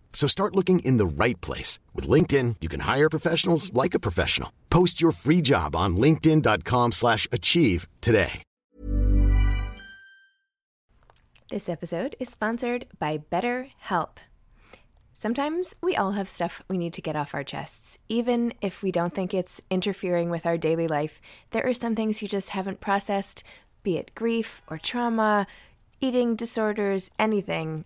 So 0.13 0.27
start 0.27 0.55
looking 0.55 0.81
in 0.81 0.97
the 0.97 1.07
right 1.07 1.41
place. 1.41 1.79
With 1.95 2.07
LinkedIn, 2.07 2.57
you 2.61 2.69
can 2.69 2.81
hire 2.81 3.09
professionals 3.09 3.73
like 3.73 3.95
a 3.95 3.99
professional. 3.99 4.51
Post 4.69 5.01
your 5.01 5.11
free 5.11 5.41
job 5.41 5.75
on 5.75 5.97
linkedin.com 5.97 6.91
slash 6.91 7.27
achieve 7.31 7.87
today. 8.01 8.43
This 11.49 11.67
episode 11.67 12.15
is 12.19 12.29
sponsored 12.29 12.85
by 12.99 13.17
BetterHelp. 13.17 14.19
Sometimes 15.19 15.75
we 15.81 15.95
all 15.95 16.11
have 16.11 16.29
stuff 16.29 16.63
we 16.67 16.77
need 16.77 16.93
to 16.93 17.01
get 17.01 17.15
off 17.15 17.33
our 17.33 17.43
chests. 17.43 17.97
Even 18.07 18.53
if 18.61 18.81
we 18.81 18.91
don't 18.91 19.13
think 19.13 19.33
it's 19.33 19.61
interfering 19.69 20.29
with 20.29 20.45
our 20.45 20.57
daily 20.57 20.87
life, 20.87 21.19
there 21.49 21.65
are 21.67 21.73
some 21.73 21.95
things 21.95 22.21
you 22.21 22.27
just 22.27 22.49
haven't 22.49 22.79
processed– 22.79 23.43
be 23.83 23.97
it 23.97 24.13
grief 24.15 24.61
or 24.67 24.77
trauma, 24.77 25.47
eating 25.99 26.35
disorders, 26.35 27.09
anything, 27.17 27.85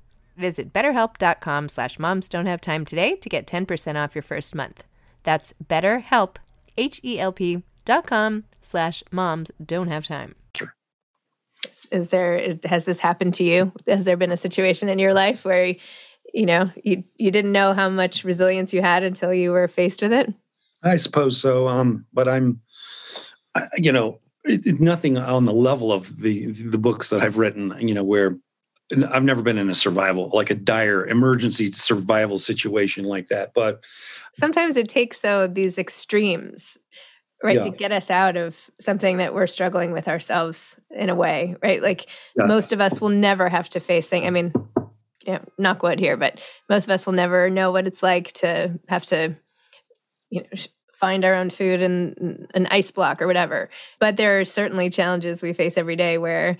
Visit 0.41 0.73
betterhelp.com 0.73 1.69
slash 1.69 1.99
moms 1.99 2.27
don't 2.27 2.47
have 2.47 2.59
time 2.59 2.83
today 2.83 3.15
to 3.15 3.29
get 3.29 3.45
10% 3.45 3.95
off 3.95 4.15
your 4.15 4.23
first 4.23 4.55
month. 4.55 4.83
That's 5.23 5.53
betterhelp, 5.63 6.37
H-E-L-P 6.77 7.63
dot 7.85 8.07
com 8.07 8.45
slash 8.59 9.03
moms 9.11 9.51
don't 9.63 9.87
have 9.87 10.07
time. 10.07 10.35
Is 11.91 12.09
there, 12.09 12.55
has 12.65 12.85
this 12.85 12.99
happened 12.99 13.35
to 13.35 13.43
you? 13.43 13.71
Has 13.87 14.05
there 14.05 14.17
been 14.17 14.31
a 14.31 14.37
situation 14.37 14.89
in 14.89 14.97
your 14.97 15.13
life 15.13 15.45
where, 15.45 15.75
you 16.33 16.45
know, 16.45 16.71
you, 16.83 17.03
you 17.17 17.29
didn't 17.29 17.51
know 17.51 17.73
how 17.73 17.89
much 17.89 18.23
resilience 18.23 18.73
you 18.73 18.81
had 18.81 19.03
until 19.03 19.33
you 19.33 19.51
were 19.51 19.67
faced 19.67 20.01
with 20.01 20.11
it? 20.11 20.33
I 20.83 20.95
suppose 20.95 21.39
so. 21.39 21.67
Um, 21.67 22.05
but 22.13 22.27
I'm, 22.27 22.61
you 23.77 23.91
know, 23.91 24.19
it, 24.43 24.65
it, 24.65 24.79
nothing 24.79 25.17
on 25.17 25.45
the 25.45 25.53
level 25.53 25.91
of 25.91 26.17
the 26.17 26.51
the 26.51 26.79
books 26.79 27.11
that 27.11 27.21
I've 27.21 27.37
written, 27.37 27.75
you 27.79 27.93
know, 27.93 28.03
where 28.03 28.37
I've 29.09 29.23
never 29.23 29.41
been 29.41 29.57
in 29.57 29.69
a 29.69 29.75
survival, 29.75 30.29
like 30.33 30.49
a 30.49 30.55
dire 30.55 31.05
emergency 31.05 31.71
survival 31.71 32.39
situation 32.39 33.05
like 33.05 33.27
that. 33.27 33.53
But 33.53 33.85
sometimes 34.33 34.75
it 34.77 34.89
takes 34.89 35.19
though 35.19 35.47
these 35.47 35.77
extremes, 35.77 36.77
right, 37.43 37.55
yeah. 37.55 37.63
to 37.63 37.69
get 37.69 37.91
us 37.91 38.09
out 38.09 38.37
of 38.37 38.69
something 38.79 39.17
that 39.17 39.33
we're 39.33 39.47
struggling 39.47 39.91
with 39.91 40.07
ourselves 40.07 40.79
in 40.89 41.09
a 41.09 41.15
way, 41.15 41.55
right? 41.63 41.81
Like 41.81 42.07
yeah. 42.35 42.45
most 42.45 42.73
of 42.73 42.81
us 42.81 42.99
will 42.99 43.09
never 43.09 43.49
have 43.49 43.69
to 43.69 43.79
face 43.79 44.07
things. 44.07 44.27
I 44.27 44.29
mean, 44.29 44.51
you 45.25 45.33
know, 45.33 45.45
knock 45.57 45.83
wood 45.83 45.99
here, 45.99 46.17
but 46.17 46.39
most 46.69 46.85
of 46.85 46.91
us 46.91 47.05
will 47.05 47.13
never 47.13 47.49
know 47.49 47.71
what 47.71 47.87
it's 47.87 48.03
like 48.03 48.31
to 48.33 48.79
have 48.89 49.03
to, 49.05 49.35
you 50.29 50.41
know, 50.41 50.47
find 50.93 51.25
our 51.25 51.33
own 51.33 51.49
food 51.49 51.81
in 51.81 52.47
an 52.53 52.67
ice 52.69 52.91
block 52.91 53.23
or 53.23 53.27
whatever. 53.27 53.69
But 53.99 54.17
there 54.17 54.39
are 54.39 54.45
certainly 54.45 54.91
challenges 54.91 55.41
we 55.41 55.51
face 55.51 55.77
every 55.77 55.95
day 55.95 56.19
where 56.19 56.57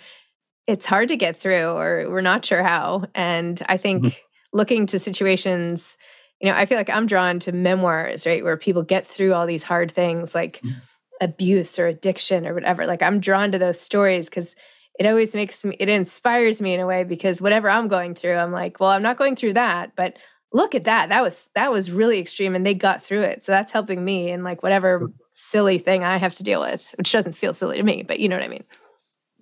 it's 0.68 0.86
hard 0.86 1.10
to 1.10 1.16
get 1.16 1.40
through 1.40 1.72
or 1.72 2.10
we're 2.10 2.22
not 2.22 2.46
sure 2.46 2.64
how. 2.64 3.06
And 3.16 3.62
I 3.68 3.78
think 3.78 4.04
mm-hmm. 4.04 4.18
looking 4.58 4.86
to 4.88 5.00
situations, 5.00 5.98
you 6.40 6.50
know, 6.50 6.56
I 6.56 6.66
feel 6.66 6.78
like 6.78 6.90
I'm 6.90 7.08
drawn 7.08 7.40
to 7.40 7.52
memoirs, 7.52 8.26
right, 8.26 8.44
where 8.44 8.58
people 8.58 8.84
get 8.84 9.06
through 9.06 9.34
all 9.34 9.46
these 9.46 9.64
hard 9.64 9.92
things 9.92 10.34
like 10.36 10.62
mm-hmm. 10.62 10.80
abuse 11.20 11.80
or 11.80 11.88
addiction 11.88 12.48
or 12.48 12.54
whatever. 12.54 12.86
Like 12.86 13.02
I'm 13.02 13.20
drawn 13.20 13.52
to 13.52 13.60
those 13.60 13.80
stories 13.80 14.30
because 14.30 14.56
it 15.00 15.06
always 15.06 15.34
makes 15.34 15.66
me, 15.66 15.76
it 15.80 15.90
inspires 15.90 16.62
me 16.62 16.74
in 16.74 16.80
a 16.80 16.88
way 16.88 17.04
because 17.04 17.42
whatever 17.42 17.70
I'm 17.70 17.88
going 17.88 18.14
through, 18.14 18.36
I'm 18.36 18.52
like, 18.52 18.80
well, 18.80 18.92
I'm 18.92 19.04
not 19.04 19.18
going 19.18 19.36
through 19.36 19.54
that, 19.54 19.96
but 19.96 20.18
look 20.54 20.76
at 20.76 20.84
that 20.84 21.10
that 21.10 21.22
was 21.22 21.50
that 21.56 21.72
was 21.72 21.92
really 21.92 22.20
extreme 22.20 22.56
and 22.56 22.66
they 22.66 22.74
got 22.74 23.02
through 23.02 23.22
it 23.22 23.44
so 23.44 23.52
that's 23.52 23.72
helping 23.72 24.04
me 24.04 24.30
in 24.30 24.44
like 24.44 24.62
whatever 24.64 25.10
silly 25.32 25.78
thing 25.78 26.04
i 26.04 26.18
have 26.18 26.34
to 26.34 26.44
deal 26.44 26.62
with 26.62 26.94
which 26.98 27.12
doesn't 27.12 27.34
feel 27.34 27.54
silly 27.54 27.78
to 27.78 27.84
me 27.84 28.04
but 28.04 28.20
you 28.20 28.28
know 28.28 28.36
what 28.36 28.46
i 28.46 28.50
mean 28.50 28.64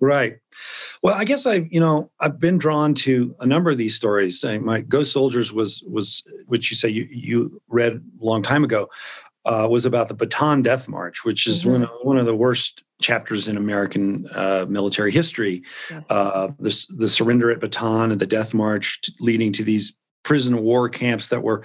Right. 0.00 0.38
Well, 1.02 1.14
I 1.14 1.24
guess 1.24 1.46
I, 1.46 1.68
you 1.70 1.78
know, 1.78 2.10
I've 2.20 2.40
been 2.40 2.56
drawn 2.56 2.94
to 2.94 3.34
a 3.40 3.46
number 3.46 3.70
of 3.70 3.76
these 3.76 3.94
stories. 3.94 4.42
My 4.44 4.80
Ghost 4.80 5.12
Soldiers 5.12 5.52
was 5.52 5.82
was 5.82 6.24
which 6.46 6.70
you 6.70 6.76
say 6.76 6.88
you 6.88 7.06
you 7.10 7.60
read 7.68 7.92
a 8.20 8.24
long 8.24 8.42
time 8.42 8.64
ago, 8.64 8.88
uh, 9.44 9.66
was 9.70 9.86
about 9.86 10.08
the 10.08 10.14
Bataan 10.14 10.62
Death 10.62 10.88
March, 10.88 11.24
which 11.24 11.46
is 11.46 11.62
mm-hmm. 11.62 11.72
one 11.72 11.82
of 11.82 11.90
one 12.02 12.18
of 12.18 12.26
the 12.26 12.34
worst 12.34 12.82
chapters 13.00 13.48
in 13.48 13.56
American 13.56 14.26
uh, 14.34 14.66
military 14.68 15.12
history. 15.12 15.62
Yes. 15.90 16.04
Uh, 16.10 16.48
the, 16.58 16.86
the 16.96 17.08
surrender 17.08 17.50
at 17.50 17.60
Bataan 17.60 18.12
and 18.12 18.20
the 18.20 18.26
Death 18.26 18.52
March, 18.52 19.00
leading 19.20 19.52
to 19.54 19.64
these 19.64 19.96
prison 20.22 20.62
war 20.62 20.88
camps 20.88 21.28
that 21.28 21.42
were 21.42 21.64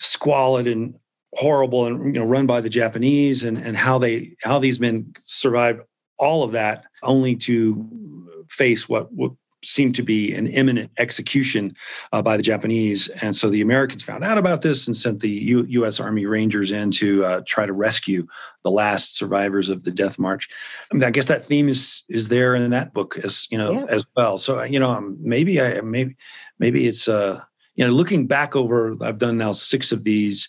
squalid 0.00 0.66
and 0.66 0.94
horrible 1.34 1.86
and 1.86 2.14
you 2.14 2.20
know 2.20 2.26
run 2.26 2.46
by 2.46 2.60
the 2.60 2.70
Japanese 2.70 3.42
and 3.42 3.58
and 3.58 3.76
how 3.76 3.98
they 3.98 4.36
how 4.42 4.58
these 4.58 4.80
men 4.80 5.12
survived 5.22 5.80
all 6.18 6.42
of 6.42 6.52
that 6.52 6.84
only 7.02 7.36
to 7.36 8.24
face 8.48 8.88
what, 8.88 9.12
what 9.12 9.32
seemed 9.64 9.94
to 9.96 10.02
be 10.02 10.34
an 10.34 10.46
imminent 10.46 10.90
execution 10.98 11.74
uh, 12.12 12.22
by 12.22 12.36
the 12.36 12.42
Japanese. 12.42 13.08
And 13.22 13.34
so 13.34 13.48
the 13.48 13.60
Americans 13.60 14.02
found 14.02 14.24
out 14.24 14.38
about 14.38 14.62
this 14.62 14.86
and 14.86 14.96
sent 14.96 15.20
the 15.20 15.30
U- 15.30 15.66
U.S. 15.68 16.00
Army 16.00 16.26
Rangers 16.26 16.70
in 16.70 16.90
to 16.92 17.24
uh, 17.24 17.40
try 17.46 17.66
to 17.66 17.72
rescue 17.72 18.26
the 18.62 18.70
last 18.70 19.16
survivors 19.16 19.68
of 19.68 19.84
the 19.84 19.90
Death 19.90 20.18
March. 20.18 20.48
I, 20.92 20.94
mean, 20.94 21.04
I, 21.04 21.10
guess 21.10 21.26
that 21.26 21.44
theme 21.44 21.68
is 21.68 22.02
is 22.08 22.28
there 22.28 22.54
in 22.54 22.70
that 22.70 22.92
book 22.92 23.18
as 23.22 23.46
you 23.50 23.58
know 23.58 23.72
yeah. 23.72 23.86
as 23.88 24.04
well. 24.16 24.38
So 24.38 24.62
you 24.62 24.78
know 24.78 24.90
um, 24.90 25.16
maybe 25.20 25.60
I 25.60 25.80
maybe 25.80 26.16
maybe 26.58 26.86
it's 26.86 27.08
uh 27.08 27.40
you 27.74 27.86
know 27.86 27.92
looking 27.92 28.26
back 28.26 28.54
over 28.56 28.96
I've 29.02 29.18
done 29.18 29.38
now 29.38 29.52
six 29.52 29.92
of 29.92 30.04
these. 30.04 30.48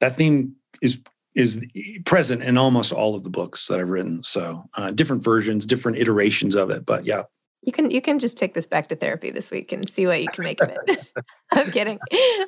That 0.00 0.16
theme 0.16 0.56
is 0.82 1.00
is 1.34 1.64
present 2.04 2.42
in 2.42 2.56
almost 2.56 2.92
all 2.92 3.14
of 3.14 3.24
the 3.24 3.30
books 3.30 3.66
that 3.66 3.80
I've 3.80 3.88
written. 3.88 4.22
So 4.22 4.68
uh, 4.74 4.90
different 4.92 5.24
versions, 5.24 5.66
different 5.66 5.98
iterations 5.98 6.54
of 6.54 6.70
it. 6.70 6.86
But 6.86 7.04
yeah, 7.04 7.24
you 7.62 7.72
can 7.72 7.90
you 7.90 8.00
can 8.00 8.18
just 8.18 8.36
take 8.36 8.54
this 8.54 8.66
back 8.66 8.88
to 8.88 8.96
therapy 8.96 9.30
this 9.30 9.50
week 9.50 9.72
and 9.72 9.88
see 9.88 10.06
what 10.06 10.20
you 10.20 10.28
can 10.28 10.44
make 10.44 10.62
of 10.62 10.70
it. 10.70 11.06
I'm 11.52 11.70
kidding. 11.70 11.98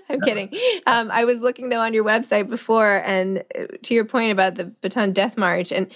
I'm 0.08 0.20
kidding. 0.20 0.50
Um, 0.86 1.10
I 1.10 1.24
was 1.24 1.40
looking 1.40 1.68
though 1.68 1.80
on 1.80 1.94
your 1.94 2.04
website 2.04 2.48
before, 2.48 3.02
and 3.04 3.42
uh, 3.58 3.66
to 3.82 3.94
your 3.94 4.04
point 4.04 4.32
about 4.32 4.56
the 4.56 4.64
Bataan 4.82 5.14
Death 5.14 5.36
March, 5.36 5.72
and 5.72 5.90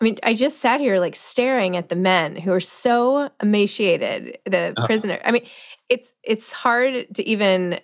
I 0.00 0.04
mean, 0.04 0.18
I 0.22 0.34
just 0.34 0.58
sat 0.58 0.80
here 0.80 0.98
like 0.98 1.14
staring 1.14 1.76
at 1.76 1.88
the 1.88 1.96
men 1.96 2.36
who 2.36 2.52
are 2.52 2.60
so 2.60 3.30
emaciated. 3.40 4.38
The 4.44 4.74
uh 4.76 4.86
prisoner. 4.86 5.20
I 5.24 5.30
mean, 5.30 5.46
it's 5.88 6.12
it's 6.22 6.52
hard 6.52 7.14
to 7.14 7.28
even 7.28 7.80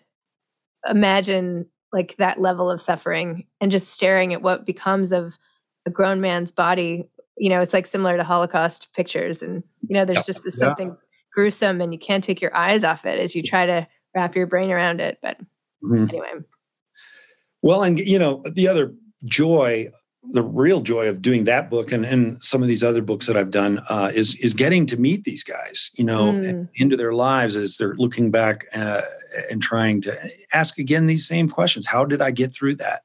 imagine 0.88 1.66
like 1.92 2.16
that 2.16 2.40
level 2.40 2.70
of 2.70 2.80
suffering 2.80 3.46
and 3.60 3.70
just 3.70 3.88
staring 3.88 4.32
at 4.32 4.42
what 4.42 4.66
becomes 4.66 5.12
of 5.12 5.38
a 5.86 5.90
grown 5.90 6.20
man's 6.20 6.52
body 6.52 7.08
you 7.36 7.48
know 7.48 7.60
it's 7.60 7.72
like 7.72 7.86
similar 7.86 8.16
to 8.16 8.24
holocaust 8.24 8.92
pictures 8.94 9.42
and 9.42 9.64
you 9.88 9.94
know 9.94 10.04
there's 10.04 10.26
just 10.26 10.44
this 10.44 10.56
yeah. 10.58 10.66
something 10.66 10.96
gruesome 11.32 11.80
and 11.80 11.92
you 11.92 11.98
can't 11.98 12.24
take 12.24 12.40
your 12.40 12.54
eyes 12.56 12.84
off 12.84 13.04
it 13.06 13.18
as 13.18 13.34
you 13.34 13.42
try 13.42 13.66
to 13.66 13.86
wrap 14.14 14.36
your 14.36 14.46
brain 14.46 14.70
around 14.70 15.00
it 15.00 15.18
but 15.22 15.38
mm-hmm. 15.82 16.08
anyway 16.08 16.32
well 17.62 17.82
and 17.82 17.98
you 17.98 18.18
know 18.18 18.42
the 18.52 18.68
other 18.68 18.94
joy 19.24 19.90
the 20.32 20.42
real 20.42 20.80
joy 20.80 21.08
of 21.08 21.22
doing 21.22 21.44
that 21.44 21.70
book 21.70 21.92
and, 21.92 22.04
and 22.04 22.42
some 22.42 22.62
of 22.62 22.68
these 22.68 22.84
other 22.84 23.02
books 23.02 23.26
that 23.26 23.36
I've 23.36 23.50
done 23.50 23.80
uh, 23.88 24.10
is 24.14 24.34
is 24.36 24.52
getting 24.52 24.84
to 24.86 24.96
meet 24.98 25.24
these 25.24 25.42
guys, 25.42 25.90
you 25.94 26.04
know, 26.04 26.32
mm. 26.32 26.68
into 26.74 26.96
their 26.96 27.14
lives 27.14 27.56
as 27.56 27.78
they're 27.78 27.94
looking 27.94 28.30
back 28.30 28.66
uh, 28.74 29.00
and 29.50 29.62
trying 29.62 30.00
to 30.02 30.30
ask 30.52 30.78
again 30.78 31.06
these 31.06 31.26
same 31.26 31.48
questions. 31.48 31.86
How 31.86 32.04
did 32.04 32.22
I 32.22 32.30
get 32.30 32.52
through 32.52 32.76
that? 32.76 33.02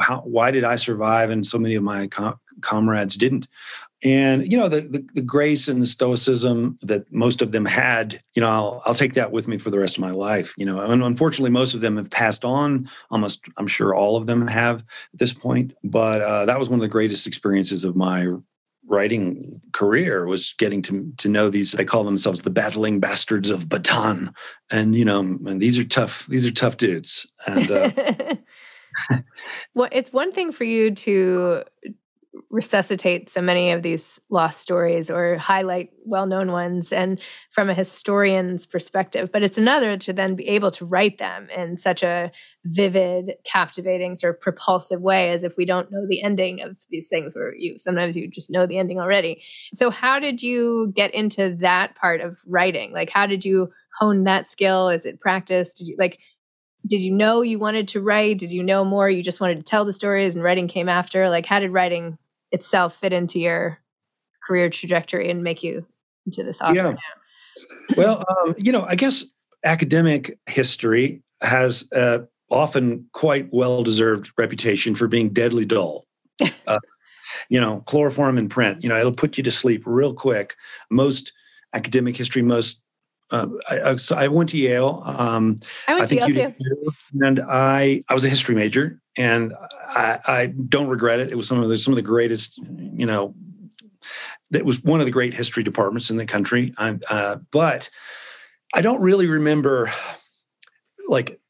How, 0.00 0.20
why 0.20 0.50
did 0.50 0.64
I 0.64 0.76
survive 0.76 1.30
and 1.30 1.46
so 1.46 1.58
many 1.58 1.74
of 1.74 1.82
my 1.82 2.06
com- 2.08 2.38
comrades 2.60 3.16
didn't? 3.16 3.48
and 4.04 4.52
you 4.52 4.58
know 4.58 4.68
the, 4.68 4.82
the, 4.82 5.08
the 5.14 5.22
grace 5.22 5.66
and 5.66 5.80
the 5.80 5.86
stoicism 5.86 6.78
that 6.82 7.10
most 7.12 7.42
of 7.42 7.52
them 7.52 7.64
had 7.64 8.20
you 8.34 8.42
know 8.42 8.50
I'll, 8.50 8.82
I'll 8.86 8.94
take 8.94 9.14
that 9.14 9.32
with 9.32 9.48
me 9.48 9.58
for 9.58 9.70
the 9.70 9.78
rest 9.78 9.96
of 9.96 10.02
my 10.02 10.10
life 10.10 10.54
you 10.56 10.66
know 10.66 10.80
and 10.80 11.02
unfortunately 11.02 11.50
most 11.50 11.74
of 11.74 11.80
them 11.80 11.96
have 11.96 12.10
passed 12.10 12.44
on 12.44 12.88
almost 13.10 13.46
i'm 13.56 13.66
sure 13.66 13.94
all 13.94 14.16
of 14.16 14.26
them 14.26 14.46
have 14.46 14.80
at 14.80 15.18
this 15.18 15.32
point 15.32 15.72
but 15.82 16.20
uh, 16.20 16.44
that 16.44 16.58
was 16.58 16.68
one 16.68 16.78
of 16.78 16.82
the 16.82 16.88
greatest 16.88 17.26
experiences 17.26 17.82
of 17.82 17.96
my 17.96 18.28
writing 18.94 19.60
career 19.72 20.26
was 20.26 20.54
getting 20.58 20.82
to 20.82 21.12
to 21.18 21.28
know 21.28 21.50
these 21.50 21.72
they 21.72 21.84
call 21.84 22.04
themselves 22.04 22.42
the 22.42 22.50
battling 22.50 23.00
bastards 23.00 23.50
of 23.50 23.66
Bataan. 23.66 24.32
And 24.70 24.94
you 24.94 25.04
know 25.04 25.20
and 25.20 25.60
these 25.60 25.78
are 25.78 25.84
tough 25.84 26.26
these 26.28 26.46
are 26.46 26.52
tough 26.52 26.76
dudes. 26.76 27.30
And 27.46 27.70
uh, 27.70 27.90
well 29.74 29.88
it's 29.92 30.12
one 30.12 30.32
thing 30.32 30.52
for 30.52 30.64
you 30.64 30.94
to 30.94 31.64
resuscitate 32.50 33.30
so 33.30 33.40
many 33.40 33.70
of 33.70 33.82
these 33.82 34.20
lost 34.30 34.60
stories 34.60 35.10
or 35.10 35.36
highlight 35.38 35.90
well-known 36.04 36.50
ones 36.50 36.92
and 36.92 37.20
from 37.50 37.70
a 37.70 37.74
historian's 37.74 38.66
perspective 38.66 39.30
but 39.32 39.42
it's 39.42 39.58
another 39.58 39.96
to 39.96 40.12
then 40.12 40.34
be 40.34 40.48
able 40.48 40.70
to 40.70 40.84
write 40.84 41.18
them 41.18 41.48
in 41.50 41.78
such 41.78 42.02
a 42.02 42.30
vivid 42.64 43.34
captivating 43.44 44.16
sort 44.16 44.34
of 44.34 44.40
propulsive 44.40 45.00
way 45.00 45.30
as 45.30 45.44
if 45.44 45.56
we 45.56 45.64
don't 45.64 45.90
know 45.90 46.06
the 46.08 46.22
ending 46.22 46.62
of 46.62 46.76
these 46.90 47.08
things 47.08 47.36
where 47.36 47.54
you 47.56 47.78
sometimes 47.78 48.16
you 48.16 48.28
just 48.28 48.50
know 48.50 48.66
the 48.66 48.78
ending 48.78 48.98
already. 48.98 49.42
So 49.74 49.90
how 49.90 50.18
did 50.18 50.42
you 50.42 50.92
get 50.94 51.12
into 51.14 51.56
that 51.60 51.94
part 51.94 52.20
of 52.20 52.40
writing? 52.46 52.92
Like 52.92 53.10
how 53.10 53.26
did 53.26 53.44
you 53.44 53.70
hone 53.98 54.24
that 54.24 54.50
skill? 54.50 54.88
Is 54.88 55.04
it 55.04 55.20
practice? 55.20 55.74
Did 55.74 55.88
you 55.88 55.96
like 55.98 56.20
did 56.86 57.00
you 57.00 57.12
know 57.12 57.40
you 57.40 57.58
wanted 57.58 57.88
to 57.88 58.00
write? 58.00 58.38
Did 58.38 58.50
you 58.50 58.62
know 58.62 58.84
more? 58.84 59.08
You 59.08 59.22
just 59.22 59.40
wanted 59.40 59.56
to 59.56 59.62
tell 59.62 59.84
the 59.84 59.92
stories 59.92 60.34
and 60.34 60.44
writing 60.44 60.68
came 60.68 60.88
after? 60.88 61.28
Like 61.28 61.46
how 61.46 61.60
did 61.60 61.70
writing 61.70 62.18
itself 62.54 62.96
fit 62.96 63.12
into 63.12 63.40
your 63.40 63.80
career 64.46 64.70
trajectory 64.70 65.30
and 65.30 65.42
make 65.42 65.62
you 65.62 65.84
into 66.24 66.42
this 66.42 66.60
author 66.62 66.74
yeah. 66.74 66.94
well, 67.96 68.24
um, 68.28 68.54
you 68.56 68.72
know, 68.72 68.84
I 68.84 68.94
guess 68.94 69.24
academic 69.64 70.38
history 70.46 71.22
has 71.42 71.90
uh, 71.92 72.20
often 72.50 73.06
quite 73.12 73.48
well-deserved 73.52 74.32
reputation 74.38 74.94
for 74.94 75.08
being 75.08 75.30
deadly 75.30 75.66
dull. 75.66 76.06
Uh, 76.66 76.78
you 77.50 77.60
know, 77.60 77.80
chloroform 77.80 78.38
in 78.38 78.48
print. 78.48 78.82
You 78.82 78.88
know, 78.88 78.98
it'll 78.98 79.12
put 79.12 79.36
you 79.36 79.44
to 79.44 79.50
sleep 79.50 79.82
real 79.84 80.14
quick. 80.14 80.54
Most 80.90 81.32
academic 81.74 82.16
history, 82.16 82.40
most 82.42 82.82
uh, 83.30 83.46
I, 83.68 83.96
so 83.96 84.16
I 84.16 84.28
went 84.28 84.50
to 84.50 84.58
Yale. 84.58 85.02
Um, 85.04 85.56
I 85.88 85.94
went 85.94 86.04
I 86.04 86.06
to 86.06 86.32
Yale 86.32 86.52
too. 86.52 86.90
And 87.22 87.40
I, 87.40 88.02
I 88.08 88.14
was 88.14 88.24
a 88.24 88.28
history 88.28 88.54
major, 88.54 89.00
and 89.16 89.52
I, 89.88 90.20
I 90.26 90.46
don't 90.46 90.88
regret 90.88 91.20
it. 91.20 91.30
It 91.30 91.36
was 91.36 91.48
some 91.48 91.62
of 91.62 91.68
the 91.68 91.78
some 91.78 91.92
of 91.92 91.96
the 91.96 92.02
greatest, 92.02 92.58
you 92.58 93.06
know, 93.06 93.34
that 94.50 94.64
was 94.64 94.82
one 94.82 95.00
of 95.00 95.06
the 95.06 95.12
great 95.12 95.34
history 95.34 95.62
departments 95.62 96.10
in 96.10 96.16
the 96.16 96.26
country. 96.26 96.72
Uh, 96.78 97.36
but 97.50 97.90
I 98.74 98.82
don't 98.82 99.00
really 99.00 99.26
remember 99.26 99.90
like 101.08 101.40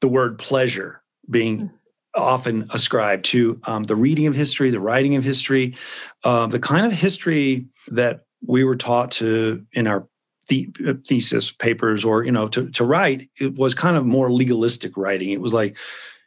the 0.00 0.08
word 0.08 0.38
pleasure 0.38 1.02
being 1.30 1.60
mm. 1.60 1.70
often 2.14 2.66
ascribed 2.70 3.24
to 3.26 3.60
um, 3.64 3.84
the 3.84 3.96
reading 3.96 4.26
of 4.26 4.34
history, 4.34 4.70
the 4.70 4.80
writing 4.80 5.16
of 5.16 5.24
history, 5.24 5.76
uh, 6.24 6.46
the 6.46 6.60
kind 6.60 6.84
of 6.86 6.92
history 6.92 7.66
that 7.88 8.24
we 8.46 8.64
were 8.64 8.76
taught 8.76 9.10
to 9.12 9.64
in 9.72 9.86
our 9.86 10.06
the 10.48 10.68
uh, 10.86 10.94
thesis 11.02 11.50
papers 11.50 12.04
or 12.04 12.24
you 12.24 12.32
know 12.32 12.48
to, 12.48 12.68
to 12.70 12.84
write 12.84 13.28
it 13.40 13.54
was 13.54 13.74
kind 13.74 13.96
of 13.96 14.04
more 14.04 14.30
legalistic 14.30 14.96
writing. 14.96 15.30
It 15.30 15.40
was 15.40 15.52
like 15.52 15.76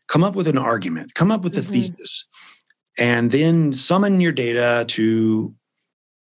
come 0.08 0.24
up 0.24 0.36
with 0.36 0.48
an 0.48 0.58
argument 0.58 1.14
come 1.14 1.32
up 1.32 1.44
with 1.44 1.58
a 1.58 1.62
mm-hmm. 1.62 1.74
thesis 1.74 2.26
and 2.98 3.32
then 3.32 3.74
summon 3.74 4.22
your 4.22 4.32
data 4.32 4.86
to 4.88 5.54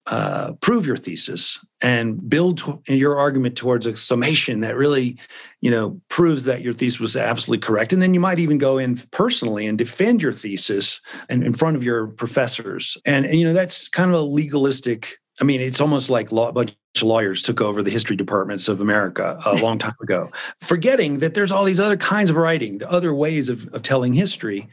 uh, 0.08 0.54
prove 0.62 0.88
your 0.88 0.96
thesis 0.96 1.60
and 1.82 2.30
build 2.30 2.60
to, 2.60 2.82
your 2.88 3.18
argument 3.18 3.58
towards 3.58 3.86
a 3.86 3.98
summation 3.98 4.62
that 4.62 4.78
really 4.78 5.18
you 5.60 5.70
know 5.70 6.00
proves 6.08 6.46
that 6.46 6.62
your 6.62 6.74
thesis 6.74 7.00
was 7.00 7.18
absolutely 7.18 7.66
correct. 7.66 7.92
And 7.92 8.02
then 8.02 8.14
you 8.14 8.20
might 8.20 8.40
even 8.40 8.58
go 8.58 8.78
in 8.78 8.98
personally 9.12 9.68
and 9.68 9.78
defend 9.78 10.22
your 10.22 10.32
thesis 10.32 11.02
and 11.30 11.44
in 11.44 11.54
front 11.54 11.76
of 11.76 11.84
your 11.84 12.08
professors. 12.08 12.98
And, 13.06 13.26
and 13.26 13.36
you 13.36 13.46
know 13.46 13.54
that's 13.54 13.90
kind 13.90 14.10
of 14.10 14.20
a 14.20 14.24
legalistic 14.24 15.18
I 15.40 15.44
mean, 15.44 15.62
it's 15.62 15.82
almost 15.82 16.10
like 16.10 16.32
law, 16.32 16.50
a 16.50 16.54
bunch 16.54 16.76
lawyers 17.04 17.42
took 17.42 17.62
over 17.62 17.84
the 17.84 17.92
history 17.92 18.16
departments 18.16 18.68
of 18.68 18.82
America 18.82 19.40
a 19.46 19.56
long 19.62 19.78
time 19.78 19.96
ago, 20.02 20.32
forgetting 20.62 21.20
that 21.20 21.34
there's 21.34 21.52
all 21.52 21.64
these 21.64 21.80
other 21.80 21.98
kinds 21.98 22.30
of 22.30 22.36
writing, 22.36 22.78
the 22.78 22.90
other 22.90 23.14
ways 23.14 23.50
of, 23.50 23.68
of 23.74 23.84
telling 23.84 24.14
history 24.14 24.68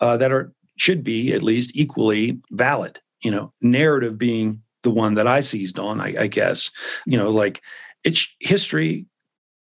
uh, 0.00 0.16
that 0.16 0.32
are 0.32 0.52
should 0.76 1.02
be 1.02 1.32
at 1.32 1.42
least 1.42 1.72
equally 1.74 2.40
valid. 2.50 3.00
You 3.22 3.30
know, 3.30 3.52
narrative 3.60 4.18
being 4.18 4.62
the 4.82 4.90
one 4.90 5.14
that 5.14 5.26
I 5.26 5.40
seized 5.40 5.78
on, 5.78 6.00
I, 6.00 6.14
I 6.22 6.26
guess. 6.26 6.70
You 7.06 7.18
know, 7.18 7.30
like 7.30 7.62
it's 8.04 8.34
history 8.40 9.06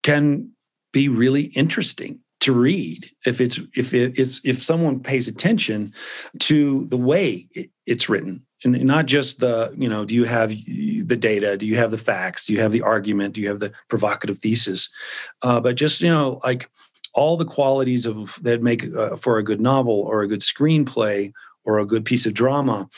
can 0.03 0.51
be 0.93 1.09
really 1.09 1.45
interesting 1.45 2.21
to 2.41 2.53
read 2.53 3.11
if 3.27 3.41
it's 3.41 3.59
if 3.75 3.93
it, 3.93 4.19
if 4.19 4.41
if 4.45 4.63
someone 4.63 5.01
pays 5.01 5.29
attention 5.29 5.93
to 6.39 6.87
the 6.87 6.97
way 6.97 7.49
it's 7.87 8.09
written 8.09 8.45
and 8.65 8.85
not 8.85 9.07
just 9.07 9.41
the 9.41 9.73
you 9.77 9.89
know 9.89 10.05
do 10.05 10.15
you 10.15 10.25
have 10.25 10.51
the 10.51 11.17
data? 11.17 11.57
Do 11.57 11.67
you 11.67 11.77
have 11.77 11.91
the 11.91 11.99
facts? 11.99 12.47
Do 12.47 12.53
you 12.53 12.61
have 12.61 12.73
the 12.73 12.83
argument? 12.83 13.35
Do 13.35 13.41
you 13.41 13.49
have 13.49 13.61
the 13.61 13.73
provocative 13.89 14.39
thesis? 14.39 14.91
Uh, 15.43 15.61
but 15.61 15.77
just 15.77 16.01
you 16.01 16.11
know 16.11 16.41
like 16.45 16.69
all 17.15 17.37
the 17.37 17.45
qualities 17.45 18.07
of 18.07 18.39
that 18.43 18.63
make 18.63 18.85
uh, 18.95 19.17
for 19.17 19.39
a 19.39 19.45
good 19.45 19.61
novel 19.61 20.03
or 20.03 20.23
a 20.23 20.29
good 20.29 20.41
screenplay 20.41 21.33
or 21.65 21.79
a 21.79 21.87
good 21.87 22.05
piece 22.05 22.27
of 22.27 22.35
drama 22.35 22.89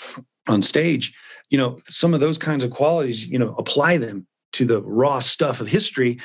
on 0.49 0.63
stage 0.63 1.15
you 1.51 1.59
know, 1.59 1.79
some 1.85 2.15
of 2.15 2.21
those 2.21 2.39
kinds 2.39 2.65
of 2.65 2.71
qualities, 2.71 3.27
you 3.27 3.39
know, 3.39 3.55
apply 3.59 3.99
them 3.99 4.27
to 4.53 4.65
the 4.65 4.83
raw 4.83 5.19
stuff 5.19 5.61
of 5.61 5.67
history. 5.67 6.19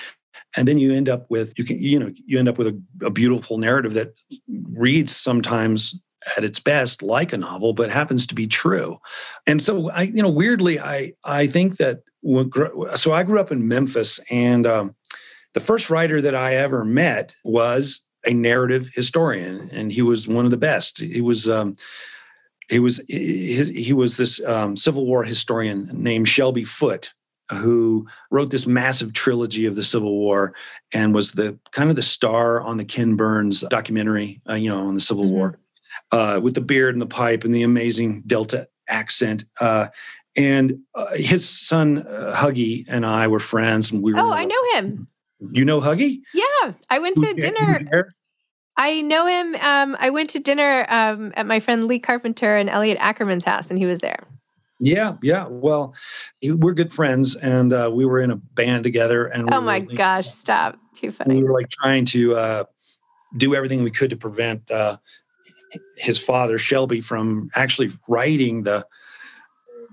And 0.56 0.68
then 0.68 0.78
you 0.78 0.94
end 0.94 1.10
up 1.10 1.30
with 1.30 1.58
you 1.58 1.66
can 1.66 1.82
you 1.82 2.00
know 2.00 2.12
you 2.26 2.40
end 2.40 2.48
up 2.48 2.58
with 2.58 2.68
a, 2.68 2.82
a, 3.04 3.10
beautiful 3.10 3.58
narrative 3.58 3.94
that 3.94 4.14
reads 4.72 5.16
sometimes 5.16 6.00
at 6.38 6.44
its 6.44 6.60
best 6.60 7.02
like 7.02 7.34
a 7.34 7.38
novel 7.38 7.74
but 7.74 7.90
happens 7.90 8.28
to 8.28 8.36
be 8.36 8.48
true. 8.48 9.00
And 9.48 9.62
so 9.62 9.90
i 9.92 10.04
you 10.04 10.22
know 10.22 10.30
weirdly 10.30 10.80
i 10.80 11.14
i 11.24 11.48
think 11.48 11.78
that 11.78 12.02
so 12.96 13.14
i 13.14 13.24
grew 13.24 13.40
up 13.40 13.52
in 13.52 13.68
memphis 13.68 14.20
and 14.30 14.66
um, 14.66 14.96
the 15.54 15.60
first 15.60 15.90
writer 15.90 16.22
that 16.22 16.36
i 16.36 16.56
ever 16.56 16.84
met 16.84 17.36
was 17.44 18.06
a 18.26 18.34
narrative 18.34 18.90
historian 18.94 19.70
and 19.72 19.92
he 19.92 20.02
was 20.02 20.28
one 20.28 20.46
of 20.46 20.52
the 20.52 20.58
best. 20.58 21.00
He 21.00 21.22
was 21.22 21.48
um, 21.48 21.78
he 22.70 22.80
was 22.80 23.02
he, 23.08 23.64
he 23.64 23.94
was 23.94 24.18
this 24.18 24.44
um, 24.46 24.76
civil 24.76 25.06
war 25.06 25.24
historian 25.24 25.90
named 25.94 26.28
shelby 26.28 26.64
foote 26.64 27.14
who 27.52 28.08
wrote 28.32 28.50
this 28.50 28.66
massive 28.66 29.14
trilogy 29.14 29.68
of 29.68 29.76
the 29.76 29.84
Civil 29.84 30.18
War 30.18 30.56
and 30.92 31.14
was 31.14 31.34
the 31.34 31.60
kind 31.72 31.92
of 31.92 31.96
the 31.96 32.02
star 32.02 32.60
on 32.60 32.78
the 32.78 32.86
Ken 32.86 33.16
Burns 33.16 33.62
documentary, 33.70 34.42
uh, 34.50 34.56
you 34.56 34.70
know, 34.70 34.88
on 34.88 34.96
the 34.96 35.00
Civil 35.00 35.26
mm-hmm. 35.26 35.36
War, 35.36 35.60
uh, 36.16 36.40
with 36.40 36.54
the 36.54 36.62
beard 36.62 36.96
and 36.96 37.02
the 37.02 37.08
pipe 37.08 37.44
and 37.44 37.54
the 37.54 37.64
amazing 37.64 38.24
Delta 38.26 38.70
accent. 38.88 39.44
Uh, 39.60 39.88
and 40.38 40.80
uh, 40.94 41.14
his 41.16 41.48
son 41.48 42.00
uh, 42.08 42.34
Huggy 42.36 42.86
and 42.88 43.06
I 43.06 43.28
were 43.28 43.40
friends, 43.40 43.92
and 43.92 44.02
we 44.02 44.14
were. 44.14 44.20
Oh, 44.22 44.32
I 44.32 44.46
know 44.46 44.64
him. 44.74 45.08
You 45.40 45.66
know 45.66 45.82
Huggy? 45.82 46.22
Yeah, 46.34 46.74
I 46.90 47.00
went 47.00 47.18
to 47.18 47.34
dinner. 47.34 48.14
I 48.78 49.02
know 49.02 49.26
him. 49.26 49.56
Um, 49.56 49.98
I 50.00 50.10
went 50.10 50.30
to 50.32 50.40
dinner 50.40 50.86
um, 50.90 51.34
at 51.36 51.46
my 51.46 51.60
friend 51.60 51.86
Lea 51.86 52.00
Carpenter 52.00 52.56
and 52.56 52.70
Elliot 52.70 52.98
Ackerman's 53.00 53.44
house, 53.44 53.70
and 53.70 53.78
he 53.78 53.86
was 53.86 54.00
there. 54.00 54.26
Yeah, 54.80 55.16
yeah. 55.22 55.48
Well, 55.50 55.96
we're 56.44 56.74
good 56.74 56.92
friends, 56.94 57.36
and 57.36 57.72
uh, 57.72 57.90
we 57.94 58.06
were 58.06 58.20
in 58.20 58.32
a 58.32 58.36
band 58.36 58.84
together. 58.84 59.26
And 59.26 59.54
oh 59.54 59.62
my 59.62 59.80
really, 59.80 59.96
gosh, 59.96 60.28
stop! 60.28 60.78
Too 60.94 61.12
funny. 61.12 61.38
We 61.38 61.44
were 61.44 61.54
like 61.54 61.70
trying 61.70 62.06
to 62.06 62.36
uh, 62.36 62.64
do 63.38 63.56
everything 63.56 63.84
we 63.84 63.92
could 63.92 64.10
to 64.10 64.18
prevent 64.18 64.70
uh, 64.72 64.98
his 65.98 66.18
father 66.18 66.58
Shelby 66.58 67.02
from 67.02 67.50
actually 67.56 67.92
writing 68.08 68.64
the 68.64 68.86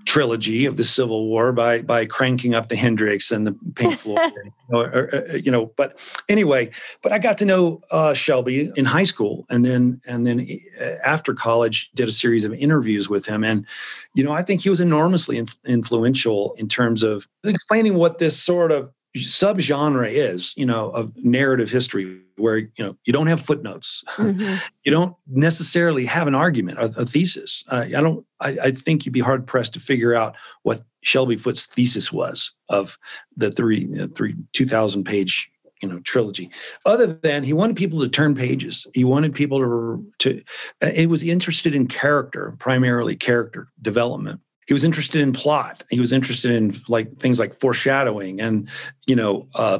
trilogy 0.05 0.65
of 0.65 0.77
the 0.77 0.83
Civil 0.83 1.27
War 1.27 1.51
by 1.51 1.81
by 1.81 2.05
cranking 2.05 2.53
up 2.53 2.69
the 2.69 2.75
Hendrix 2.75 3.31
and 3.31 3.47
the 3.47 3.53
Pink 3.75 3.97
Floyd, 3.99 4.19
you, 4.35 4.51
know, 4.69 4.81
or, 4.81 5.15
uh, 5.15 5.35
you 5.35 5.51
know. 5.51 5.67
But 5.77 5.99
anyway, 6.29 6.71
but 7.01 7.11
I 7.11 7.19
got 7.19 7.37
to 7.39 7.45
know 7.45 7.81
uh, 7.91 8.13
Shelby 8.13 8.71
in 8.75 8.85
high 8.85 9.03
school, 9.03 9.45
and 9.49 9.63
then 9.63 10.01
and 10.05 10.25
then 10.27 10.59
uh, 10.79 10.95
after 11.05 11.33
college, 11.33 11.91
did 11.95 12.07
a 12.07 12.11
series 12.11 12.43
of 12.43 12.53
interviews 12.53 13.09
with 13.09 13.25
him, 13.25 13.43
and 13.43 13.65
you 14.13 14.23
know, 14.23 14.31
I 14.31 14.43
think 14.43 14.61
he 14.61 14.69
was 14.69 14.81
enormously 14.81 15.37
inf- 15.37 15.57
influential 15.65 16.53
in 16.57 16.67
terms 16.67 17.03
of 17.03 17.27
explaining 17.43 17.95
what 17.95 18.17
this 18.17 18.41
sort 18.41 18.71
of 18.71 18.91
subgenre 19.17 20.09
is, 20.09 20.53
you 20.55 20.65
know, 20.65 20.89
of 20.89 21.11
narrative 21.17 21.69
history, 21.69 22.19
where 22.37 22.57
you 22.57 22.71
know 22.79 22.97
you 23.05 23.13
don't 23.13 23.27
have 23.27 23.41
footnotes, 23.41 24.03
mm-hmm. 24.15 24.55
you 24.83 24.91
don't 24.91 25.15
necessarily 25.27 26.05
have 26.05 26.27
an 26.27 26.35
argument, 26.35 26.79
a, 26.79 26.85
a 26.97 27.05
thesis. 27.05 27.63
Uh, 27.69 27.85
I 27.87 28.01
don't. 28.01 28.25
I, 28.41 28.57
I, 28.63 28.71
think 28.71 29.05
you'd 29.05 29.11
be 29.13 29.19
hard 29.19 29.45
pressed 29.45 29.73
to 29.73 29.79
figure 29.79 30.15
out 30.15 30.35
what 30.63 30.83
Shelby 31.03 31.37
Foote's 31.37 31.65
thesis 31.65 32.11
was 32.11 32.51
of 32.69 32.97
the 33.37 33.51
three, 33.51 33.87
uh, 33.99 34.07
three 34.15 34.35
two 34.51 34.65
thousand 34.65 35.03
page 35.03 35.51
you 35.83 35.89
know 35.89 35.99
trilogy 35.99 36.49
other 36.85 37.05
than 37.05 37.43
he 37.43 37.51
wanted 37.51 37.75
people 37.75 37.99
to 37.99 38.07
turn 38.07 38.33
pages 38.33 38.87
he 38.93 39.03
wanted 39.03 39.35
people 39.35 39.59
to 39.59 40.05
to 40.17 40.41
uh, 40.81 40.91
it 40.95 41.09
was 41.09 41.23
interested 41.23 41.75
in 41.75 41.87
character 41.87 42.55
primarily 42.57 43.17
character 43.17 43.67
development 43.81 44.39
he 44.67 44.73
was 44.73 44.83
interested 44.83 45.21
in 45.21 45.33
plot. 45.33 45.83
He 45.89 45.99
was 45.99 46.11
interested 46.11 46.51
in 46.51 46.75
like 46.87 47.17
things 47.17 47.39
like 47.39 47.53
foreshadowing 47.53 48.41
and 48.41 48.69
you 49.05 49.15
know 49.15 49.47
uh, 49.55 49.79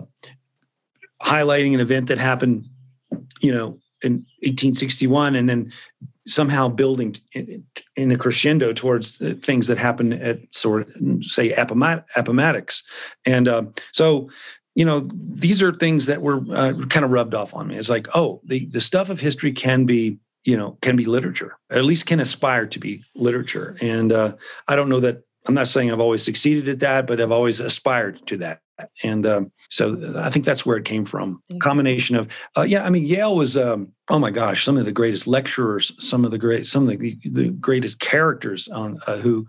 highlighting 1.22 1.74
an 1.74 1.80
event 1.80 2.08
that 2.08 2.18
happened 2.18 2.66
you 3.42 3.52
know 3.52 3.80
in 4.02 4.26
1861 4.42 5.36
and 5.36 5.50
then 5.50 5.72
somehow 6.28 6.70
building 6.70 7.16
in, 7.34 8.12
a 8.12 8.18
crescendo 8.18 8.74
towards 8.74 9.18
things 9.18 9.68
that 9.68 9.78
happen 9.78 10.14
at 10.14 10.38
sort 10.54 10.88
of 10.88 11.26
say 11.26 11.52
Appomat- 11.52 12.06
Appomattox. 12.16 12.84
And 13.26 13.48
uh, 13.48 13.64
so 13.92 14.30
you 14.76 14.86
know 14.86 15.02
these 15.14 15.62
are 15.62 15.74
things 15.74 16.08
that 16.08 16.22
were 16.22 16.42
uh, 16.52 16.74
kind 16.90 17.06
of 17.06 17.12
rubbed 17.12 17.36
off 17.36 17.54
on 17.54 17.68
me. 17.68 17.78
It's 17.78 17.90
like 17.90 18.08
oh 18.16 18.42
the, 18.44 18.66
the 18.68 18.82
stuff 18.82 19.10
of 19.10 19.20
history 19.20 19.52
can 19.52 19.86
be 19.86 20.20
you 20.46 20.58
know 20.58 20.78
can 20.82 20.96
be 20.96 21.06
literature 21.06 21.58
at 21.70 21.86
least 21.86 22.06
can 22.06 22.20
aspire 22.20 22.66
to 22.68 22.80
be 22.80 23.04
literature. 23.16 23.78
And 23.82 24.12
uh, 24.12 24.36
i 24.68 24.76
don't 24.76 24.90
know 24.90 25.00
that 25.00 25.24
i'm 25.48 25.54
not 25.54 25.68
saying 25.68 25.92
i've 25.92 26.00
always 26.00 26.24
succeeded 26.24 26.70
at 26.70 26.80
that 26.80 27.08
but 27.08 27.22
i've 27.22 27.32
always 27.32 27.60
aspired 27.60 28.26
to 28.28 28.38
that. 28.38 28.60
And 29.04 29.26
um, 29.26 29.52
so 29.70 30.14
i 30.18 30.30
think 30.30 30.46
that's 30.46 30.66
where 30.66 30.78
it 30.78 30.86
came 30.86 31.06
from. 31.06 31.42
Combination 31.62 32.16
of 32.16 32.28
uh, 32.58 32.64
yeah 32.64 32.84
i 32.84 32.90
mean 32.90 33.06
yale 33.06 33.36
was 33.36 33.58
um, 33.58 33.92
oh 34.10 34.20
my 34.20 34.32
gosh 34.32 34.66
some 34.66 34.78
of 34.78 34.86
the 34.86 34.92
greatest 34.92 35.28
lecturers 35.28 35.94
some 36.00 36.26
of 36.26 36.32
the 36.32 36.38
great 36.38 36.66
some 36.66 36.84
of 36.84 36.90
the, 36.90 37.18
the 37.24 37.50
greatest 37.50 38.00
characters 38.00 38.68
on 38.68 39.00
uh, 39.08 39.18
who 39.18 39.48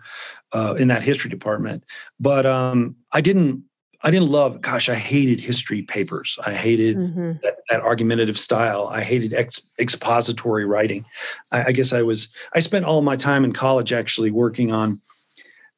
uh, 0.53 0.75
in 0.79 0.89
that 0.89 1.03
history 1.03 1.31
department. 1.31 1.85
But 2.21 2.47
um, 2.47 2.97
i 3.13 3.21
didn't 3.21 3.65
I 4.05 4.11
didn't 4.11 4.29
love, 4.29 4.61
gosh, 4.61 4.91
I 4.91 4.97
hated 4.97 5.41
history 5.41 5.81
papers. 5.81 6.39
I 6.45 6.53
hated 6.53 6.99
mm-hmm. 6.99 7.33
that, 7.43 7.57
that, 7.71 7.81
argumentative 7.81 8.39
style. 8.39 8.87
I 8.87 9.03
hated 9.03 9.33
ex, 9.33 9.63
expository 9.79 10.67
writing. 10.67 11.07
I, 11.51 11.65
I, 11.65 11.73
guess 11.73 11.95
I 11.95 12.03
was, 12.03 12.29
I 12.53 12.61
spent 12.61 12.85
all 12.85 13.01
my 13.01 13.17
time 13.17 13.45
in 13.45 13.55
college 13.55 13.95
actually 13.95 14.31
working 14.31 14.73
on 14.73 15.01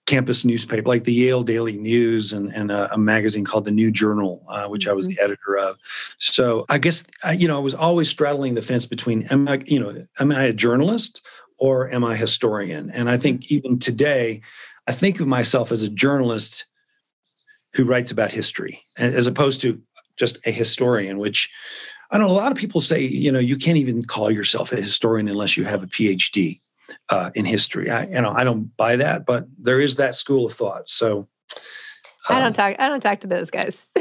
campus 0.06 0.44
newspaper, 0.44 0.88
like 0.88 1.04
the 1.04 1.12
Yale 1.12 1.44
Daily 1.44 1.74
News 1.74 2.32
and, 2.32 2.52
and 2.52 2.72
a, 2.72 2.92
a 2.92 2.98
magazine 2.98 3.44
called 3.44 3.64
the 3.64 3.70
New 3.70 3.92
Journal, 3.92 4.44
uh, 4.48 4.66
which 4.66 4.82
mm-hmm. 4.82 4.90
I 4.90 4.94
was 4.94 5.06
the 5.06 5.14
mm-hmm. 5.14 5.24
editor 5.24 5.56
of. 5.56 5.76
So 6.18 6.66
I 6.68 6.78
guess, 6.78 7.06
I, 7.22 7.32
you 7.32 7.46
know, 7.46 7.56
I 7.56 7.60
was 7.60 7.74
always 7.74 8.08
straddling 8.08 8.54
the 8.54 8.62
fence 8.62 8.86
between, 8.86 9.22
am 9.28 9.46
I, 9.46 9.62
you 9.66 9.78
know, 9.78 10.04
am 10.18 10.32
I 10.32 10.42
a 10.42 10.52
journalist 10.52 11.24
or 11.58 11.92
am 11.92 12.02
I 12.02 12.14
a 12.14 12.18
historian? 12.18 12.90
And 12.90 13.08
I 13.08 13.18
think 13.18 13.52
even 13.52 13.78
today, 13.78 14.42
I 14.88 14.92
think 14.92 15.20
of 15.20 15.28
myself 15.28 15.70
as 15.70 15.84
a 15.84 15.88
journalist 15.88 16.64
who 17.76 17.84
writes 17.84 18.10
about 18.10 18.30
history 18.30 18.82
as 18.96 19.26
opposed 19.26 19.60
to 19.60 19.80
just 20.16 20.38
a 20.46 20.50
historian, 20.50 21.18
which 21.18 21.52
I 22.10 22.18
know 22.18 22.26
a 22.26 22.32
lot 22.32 22.50
of 22.50 22.58
people 22.58 22.80
say, 22.80 23.02
you 23.02 23.30
know, 23.30 23.38
you 23.38 23.56
can't 23.56 23.76
even 23.76 24.02
call 24.02 24.30
yourself 24.30 24.72
a 24.72 24.76
historian 24.76 25.28
unless 25.28 25.58
you 25.58 25.64
have 25.64 25.82
a 25.82 25.86
PhD 25.86 26.60
uh, 27.10 27.30
in 27.34 27.44
history. 27.44 27.90
I, 27.90 28.04
you 28.04 28.22
know, 28.22 28.32
I 28.34 28.44
don't 28.44 28.74
buy 28.76 28.96
that, 28.96 29.26
but 29.26 29.46
there 29.58 29.80
is 29.80 29.96
that 29.96 30.16
school 30.16 30.46
of 30.46 30.54
thought. 30.54 30.88
So 30.88 31.28
I 32.28 32.38
don't 32.38 32.48
um, 32.48 32.52
talk. 32.54 32.76
I 32.78 32.88
don't 32.88 33.00
talk 33.00 33.20
to 33.20 33.26
those 33.26 33.50
guys. 33.50 33.90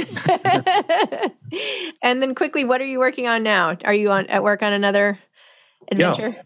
and 2.01 2.21
then 2.21 2.33
quickly, 2.33 2.63
what 2.63 2.81
are 2.81 2.85
you 2.85 2.99
working 2.99 3.27
on 3.27 3.43
now? 3.43 3.77
Are 3.83 3.93
you 3.93 4.09
on 4.11 4.27
at 4.27 4.43
work 4.43 4.63
on 4.63 4.71
another 4.71 5.19
adventure? 5.91 6.29
Yeah. 6.29 6.41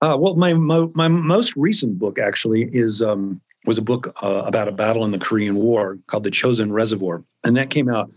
Uh, 0.00 0.16
well, 0.16 0.36
my, 0.36 0.54
my, 0.54 0.86
my 0.94 1.08
most 1.08 1.56
recent 1.56 1.98
book 1.98 2.20
actually 2.20 2.70
is 2.72 3.02
um, 3.02 3.40
was 3.64 3.78
a 3.78 3.82
book 3.82 4.12
uh, 4.22 4.42
about 4.46 4.68
a 4.68 4.72
battle 4.72 5.04
in 5.04 5.10
the 5.10 5.18
Korean 5.18 5.56
War 5.56 5.98
called 6.06 6.24
The 6.24 6.30
Chosin 6.30 6.72
Reservoir. 6.72 7.22
And 7.44 7.56
that 7.56 7.70
came 7.70 7.88
out, 7.88 8.10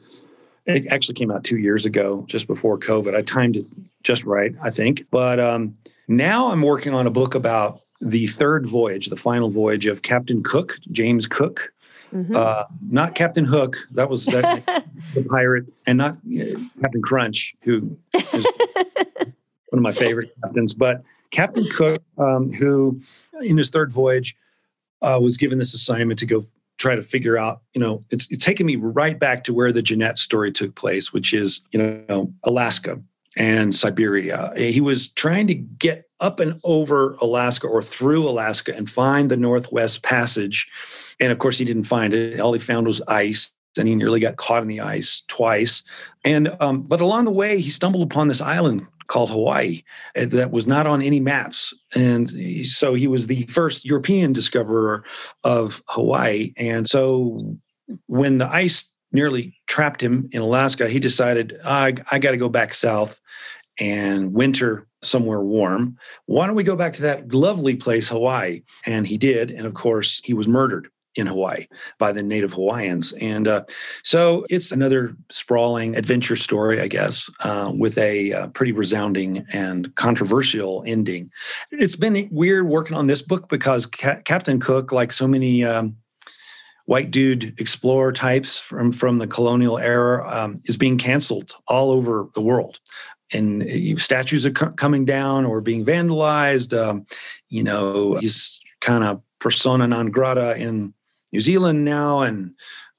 it 0.66 0.88
actually 0.88 1.16
came 1.16 1.32
out 1.32 1.44
two 1.44 1.58
years 1.58 1.86
ago, 1.86 2.26
just 2.28 2.48
before 2.48 2.78
COVID. 2.78 3.16
I 3.16 3.22
timed 3.22 3.58
it 3.58 3.66
just 4.04 4.24
right, 4.24 4.54
I 4.62 4.70
think. 4.70 5.06
But 5.12 5.40
um, 5.40 5.76
now 6.08 6.52
I'm 6.52 6.62
working 6.62 6.94
on 6.94 7.08
a 7.08 7.12
book 7.12 7.36
about 7.36 7.82
the 8.00 8.28
third 8.28 8.68
voyage, 8.68 9.08
the 9.08 9.16
final 9.16 9.50
voyage 9.50 9.86
of 9.86 10.02
Captain 10.02 10.44
Cook, 10.44 10.78
James 10.92 11.28
Cook. 11.28 11.74
Mm-hmm. 12.14 12.36
Uh, 12.36 12.66
not 12.90 13.16
Captain 13.16 13.46
Hook, 13.46 13.78
that 13.92 14.10
was 14.10 14.26
that, 14.26 14.66
the 15.14 15.24
pirate, 15.24 15.66
and 15.88 15.98
not 15.98 16.16
uh, 16.16 16.60
Captain 16.82 17.02
Crunch, 17.02 17.56
who 17.62 17.98
is 18.14 18.46
one 19.70 19.78
of 19.78 19.80
my 19.80 19.94
favorite 19.94 20.36
captains, 20.44 20.74
but 20.74 21.04
Captain 21.32 21.66
Cook, 21.70 22.04
um, 22.18 22.52
who 22.52 23.02
in 23.42 23.58
his 23.58 23.70
third 23.70 23.94
voyage 23.94 24.36
uh, 25.02 25.20
was 25.22 25.38
given 25.38 25.58
this 25.58 25.74
assignment 25.74 26.20
to 26.20 26.26
go 26.26 26.44
try 26.78 26.96
to 26.96 27.02
figure 27.02 27.38
out, 27.38 27.62
you 27.74 27.82
know, 27.82 28.04
it's, 28.10 28.28
it's 28.32 28.44
taken 28.44 28.66
me 28.66 28.76
right 28.76 29.20
back 29.20 29.44
to 29.44 29.54
where 29.54 29.72
the 29.72 29.82
Jeannette 29.84 30.18
story 30.18 30.52
took 30.52 30.76
place, 30.76 31.14
which 31.14 31.34
is, 31.34 31.68
you 31.72 31.80
know, 32.08 32.34
Alaska 32.44 33.00
and 33.38 33.74
Siberia. 33.74 34.52
He 34.58 34.82
was 34.82 35.08
trying 35.10 35.48
to 35.48 35.54
get 35.54 36.10
up 36.20 36.40
and 36.40 36.60
over 36.64 37.14
Alaska 37.22 37.68
or 37.68 37.82
through 37.82 38.28
Alaska 38.28 38.76
and 38.76 38.90
find 38.90 39.30
the 39.30 39.38
Northwest 39.38 40.04
Passage. 40.04 40.68
And 41.20 41.32
of 41.32 41.40
course, 41.40 41.58
he 41.58 41.66
didn't 41.66 41.84
find 41.84 42.14
it. 42.14 42.40
All 42.40 42.54
he 42.54 42.60
found 42.60 42.88
was 42.88 43.02
ice. 43.08 43.54
And 43.78 43.88
he 43.88 43.96
nearly 43.96 44.20
got 44.20 44.36
caught 44.36 44.64
in 44.64 44.68
the 44.68 44.82
ice 44.82 45.24
twice. 45.28 45.84
And 46.26 46.54
um, 46.60 46.82
but 46.82 47.00
along 47.00 47.24
the 47.24 47.32
way, 47.32 47.62
he 47.62 47.70
stumbled 47.70 48.04
upon 48.04 48.28
this 48.28 48.42
island 48.42 48.86
called 49.12 49.30
Hawaii 49.30 49.84
eh, 50.16 50.26
that 50.26 50.52
was 50.52 50.68
not 50.68 50.88
on 50.88 51.02
any 51.02 51.20
maps. 51.20 51.74
And 51.94 52.30
so 52.66 52.94
he 52.94 53.08
was 53.08 53.28
the 53.28 53.44
first 53.48 53.84
European 53.84 54.32
discoverer 54.32 55.04
of 55.44 55.84
Hawaii. 55.90 56.54
And 56.56 56.88
so 56.88 57.58
when 58.08 58.38
the 58.38 58.50
ice 58.50 58.94
nearly 59.12 59.54
trapped 59.68 60.02
him 60.02 60.30
in 60.32 60.42
Alaska, 60.42 60.88
he 60.88 60.98
decided, 60.98 61.60
I, 61.66 61.96
I 62.10 62.20
got 62.20 62.32
to 62.32 62.38
go 62.38 62.48
back 62.48 62.74
south 62.74 63.20
and 63.78 64.34
winter 64.34 64.88
somewhere 65.02 65.42
warm. 65.42 65.98
Why 66.28 66.48
don't 66.48 66.56
we 66.56 66.64
go 66.64 66.78
back 66.78 66.94
to 66.94 67.02
that 67.02 67.34
lovely 67.34 67.76
place, 67.76 68.08
Hawaii? 68.08 68.62
And 68.86 69.06
he 69.06 69.18
did. 69.18 69.52
And 69.52 69.68
of 69.68 69.74
course, 69.74 70.22
he 70.24 70.34
was 70.34 70.48
murdered 70.48 70.88
in 71.16 71.28
Hawaii 71.28 71.68
by 71.98 72.12
the 72.12 72.24
native 72.24 72.54
Hawaiians. 72.54 73.14
And 73.14 73.48
uh, 73.48 73.64
so 74.04 74.46
it's 74.50 74.72
another 74.72 75.16
sprawling 75.30 75.96
adventure 75.96 76.36
story, 76.36 76.80
I 76.80 76.88
guess, 76.88 77.30
uh, 77.42 77.72
with 77.76 77.98
a 77.98 78.34
uh, 78.34 78.48
pretty 78.50 78.72
resounding 78.72 79.46
and 79.52 79.94
controversial 79.96 80.84
ending. 80.86 81.30
It's 81.72 81.96
been 81.96 82.30
weird 82.32 82.68
working 82.68 82.96
on 82.96 83.08
this 83.08 83.22
book 83.22 83.50
because 83.50 83.86
Ca- 83.86 84.22
Captain 84.24 84.60
Cook, 84.60 84.92
like 84.92 85.14
so 85.14 85.28
many. 85.28 85.64
Um, 85.64 85.98
white 86.86 87.12
dude 87.12 87.58
explorer 87.62 88.12
types 88.12 88.60
from 88.60 88.92
from 88.92 89.20
the 89.20 89.28
colonial 89.28 89.78
era 89.78 90.28
um, 90.28 90.60
is 90.66 90.76
being 90.76 90.98
canceled 90.98 91.54
all 91.68 91.92
over 91.92 92.28
the 92.34 92.42
world 92.42 92.80
and 93.32 93.62
uh, 93.64 93.98
statues 93.98 94.48
are 94.48 94.52
coming 94.52 95.06
down 95.06 95.46
or 95.46 95.62
being 95.62 95.86
vandalized 95.86 96.78
um, 96.78 97.06
you 97.50 97.64
know 97.64 98.16
he's 98.16 98.60
kind 98.82 99.04
of 99.04 99.22
persona 99.40 99.88
non 99.88 100.08
grata 100.10 100.58
in 100.58 100.94
New 101.32 101.42
Zealand 101.42 101.86
now 101.86 102.22
and 102.22 102.54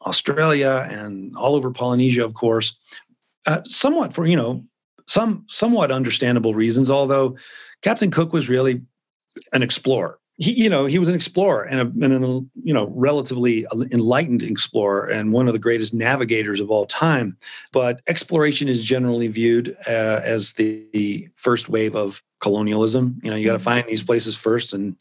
Australia 0.06 0.86
and 0.90 1.36
all 1.36 1.54
over 1.54 1.70
Polynesia, 1.70 2.24
of 2.24 2.34
course, 2.34 2.76
uh, 3.46 3.62
somewhat 3.64 4.14
for 4.14 4.26
you 4.26 4.36
know 4.36 4.64
some 5.06 5.44
somewhat 5.48 5.90
understandable 5.90 6.54
reasons. 6.54 6.90
Although 6.90 7.36
Captain 7.82 8.10
Cook 8.10 8.32
was 8.32 8.48
really 8.48 8.82
an 9.52 9.62
explorer. 9.62 10.18
He, 10.36 10.52
you 10.52 10.68
know, 10.68 10.86
he 10.86 10.98
was 10.98 11.08
an 11.08 11.14
explorer 11.14 11.64
and 11.64 11.80
a, 11.80 12.04
and 12.04 12.24
a 12.24 12.28
you 12.62 12.72
know 12.72 12.92
relatively 12.94 13.66
enlightened 13.90 14.42
explorer 14.42 15.06
and 15.06 15.32
one 15.32 15.46
of 15.46 15.52
the 15.52 15.58
greatest 15.58 15.92
navigators 15.92 16.60
of 16.60 16.70
all 16.70 16.86
time. 16.86 17.36
But 17.72 18.00
exploration 18.06 18.68
is 18.68 18.82
generally 18.82 19.28
viewed 19.28 19.76
uh, 19.86 20.20
as 20.24 20.54
the, 20.54 20.86
the 20.92 21.28
first 21.36 21.68
wave 21.68 21.94
of 21.94 22.22
colonialism. 22.40 23.20
You 23.22 23.30
know, 23.30 23.36
you 23.36 23.44
got 23.44 23.52
to 23.52 23.58
mm-hmm. 23.58 23.64
find 23.64 23.88
these 23.88 24.02
places 24.02 24.36
first 24.36 24.72
and 24.72 24.96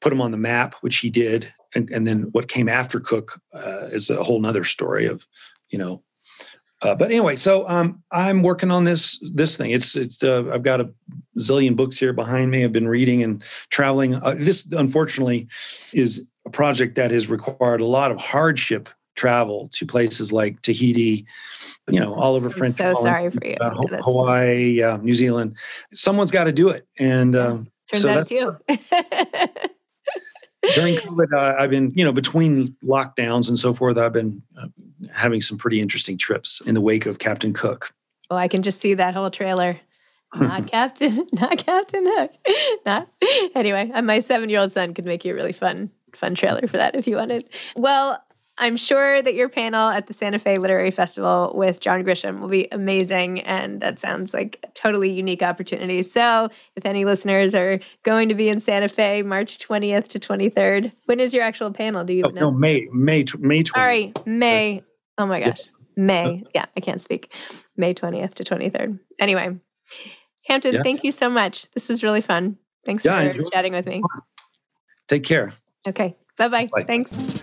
put 0.00 0.10
them 0.10 0.20
on 0.20 0.30
the 0.30 0.38
map, 0.38 0.74
which 0.80 0.98
he 0.98 1.10
did 1.10 1.52
and, 1.74 1.90
and 1.90 2.06
then 2.06 2.22
what 2.32 2.48
came 2.48 2.68
after 2.68 3.00
Cook 3.00 3.40
uh, 3.54 3.86
is 3.86 4.10
a 4.10 4.22
whole 4.22 4.40
nother 4.40 4.64
story 4.64 5.06
of, 5.06 5.26
you 5.70 5.78
know. 5.78 6.02
Uh, 6.80 6.94
but 6.94 7.10
anyway, 7.10 7.34
so 7.34 7.68
um, 7.68 8.02
I'm 8.12 8.42
working 8.42 8.70
on 8.70 8.84
this 8.84 9.18
this 9.34 9.56
thing. 9.56 9.72
It's 9.72 9.96
it's 9.96 10.22
uh, 10.22 10.48
I've 10.52 10.62
got 10.62 10.80
a 10.80 10.88
zillion 11.38 11.74
books 11.74 11.98
here 11.98 12.12
behind 12.12 12.52
me. 12.52 12.62
I've 12.62 12.72
been 12.72 12.86
reading 12.86 13.22
and 13.24 13.42
traveling. 13.70 14.14
Uh, 14.14 14.36
this 14.38 14.70
unfortunately 14.72 15.48
is 15.92 16.28
a 16.46 16.50
project 16.50 16.94
that 16.94 17.10
has 17.10 17.28
required 17.28 17.80
a 17.80 17.86
lot 17.86 18.12
of 18.12 18.18
hardship 18.18 18.88
travel 19.16 19.68
to 19.72 19.86
places 19.86 20.32
like 20.32 20.62
Tahiti, 20.62 21.26
you 21.88 21.98
know, 21.98 22.14
all 22.14 22.36
over 22.36 22.46
I'm 22.46 22.54
French. 22.54 22.76
So 22.76 22.94
sorry 22.94 23.28
for 23.32 23.44
you. 23.44 23.56
Uh, 23.60 24.00
Hawaii, 24.00 24.80
New 25.02 25.14
Zealand. 25.14 25.56
Someone's 25.92 26.30
got 26.30 26.44
to 26.44 26.52
do 26.52 26.68
it, 26.68 26.86
and 26.96 27.34
um, 27.34 27.72
turns 27.90 28.04
so 28.04 28.10
out 28.10 28.28
too. 28.28 28.56
during 30.74 30.96
COVID, 30.96 31.32
uh, 31.32 31.56
I've 31.58 31.70
been, 31.70 31.92
you 31.94 32.04
know, 32.04 32.12
between 32.12 32.76
lockdowns 32.84 33.48
and 33.48 33.58
so 33.58 33.72
forth, 33.72 33.96
I've 33.96 34.12
been 34.12 34.42
uh, 34.60 34.68
having 35.12 35.40
some 35.40 35.58
pretty 35.58 35.80
interesting 35.80 36.18
trips 36.18 36.60
in 36.62 36.74
the 36.74 36.80
wake 36.80 37.06
of 37.06 37.18
Captain 37.18 37.52
Cook. 37.52 37.94
Well, 38.30 38.38
I 38.38 38.48
can 38.48 38.62
just 38.62 38.80
see 38.80 38.94
that 38.94 39.14
whole 39.14 39.30
trailer. 39.30 39.80
Not 40.38 40.70
Captain, 40.70 41.26
not 41.32 41.56
Captain 41.56 42.04
Hook. 42.06 42.30
Not 42.84 43.08
anyway. 43.54 43.90
Uh, 43.94 44.02
my 44.02 44.18
seven-year-old 44.18 44.72
son 44.72 44.92
could 44.92 45.06
make 45.06 45.24
you 45.24 45.32
a 45.32 45.34
really 45.34 45.54
fun, 45.54 45.90
fun 46.14 46.34
trailer 46.34 46.66
for 46.66 46.76
that 46.76 46.94
if 46.94 47.06
you 47.06 47.16
wanted. 47.16 47.48
Well, 47.76 48.22
I'm 48.58 48.76
sure 48.76 49.22
that 49.22 49.34
your 49.34 49.48
panel 49.48 49.88
at 49.88 50.08
the 50.08 50.14
Santa 50.14 50.38
Fe 50.38 50.58
Literary 50.58 50.90
Festival 50.90 51.52
with 51.54 51.80
John 51.80 52.04
Grisham 52.04 52.40
will 52.40 52.48
be 52.48 52.68
amazing. 52.72 53.40
And 53.40 53.80
that 53.80 53.98
sounds 53.98 54.34
like 54.34 54.58
a 54.64 54.68
totally 54.72 55.10
unique 55.10 55.42
opportunity. 55.42 56.02
So, 56.02 56.48
if 56.76 56.84
any 56.84 57.04
listeners 57.04 57.54
are 57.54 57.80
going 58.04 58.28
to 58.28 58.34
be 58.34 58.48
in 58.48 58.60
Santa 58.60 58.88
Fe 58.88 59.22
March 59.22 59.58
20th 59.58 60.08
to 60.08 60.18
23rd, 60.18 60.92
when 61.06 61.20
is 61.20 61.32
your 61.32 61.44
actual 61.44 61.72
panel? 61.72 62.04
Do 62.04 62.12
you 62.12 62.24
oh, 62.24 62.30
know? 62.30 62.40
No, 62.40 62.50
May, 62.50 62.88
May, 62.92 63.24
May 63.38 63.62
20th. 63.62 63.70
All 63.76 63.84
right, 63.84 64.26
May. 64.26 64.82
Oh 65.16 65.26
my 65.26 65.40
gosh. 65.40 65.62
May. 65.96 66.44
Yeah, 66.54 66.66
I 66.76 66.80
can't 66.80 67.02
speak. 67.02 67.32
May 67.76 67.94
20th 67.94 68.34
to 68.34 68.44
23rd. 68.44 69.00
Anyway, 69.18 69.56
Hampton, 70.46 70.74
yeah. 70.74 70.82
thank 70.82 71.04
you 71.04 71.12
so 71.12 71.28
much. 71.28 71.70
This 71.72 71.88
was 71.88 72.02
really 72.02 72.20
fun. 72.20 72.56
Thanks 72.86 73.04
yeah, 73.04 73.32
for 73.32 73.42
chatting 73.52 73.72
with 73.72 73.86
me. 73.86 74.02
Take 75.08 75.24
care. 75.24 75.52
Okay. 75.86 76.16
Bye-bye. 76.36 76.68
Bye. 76.72 76.84
Thanks. 76.84 77.42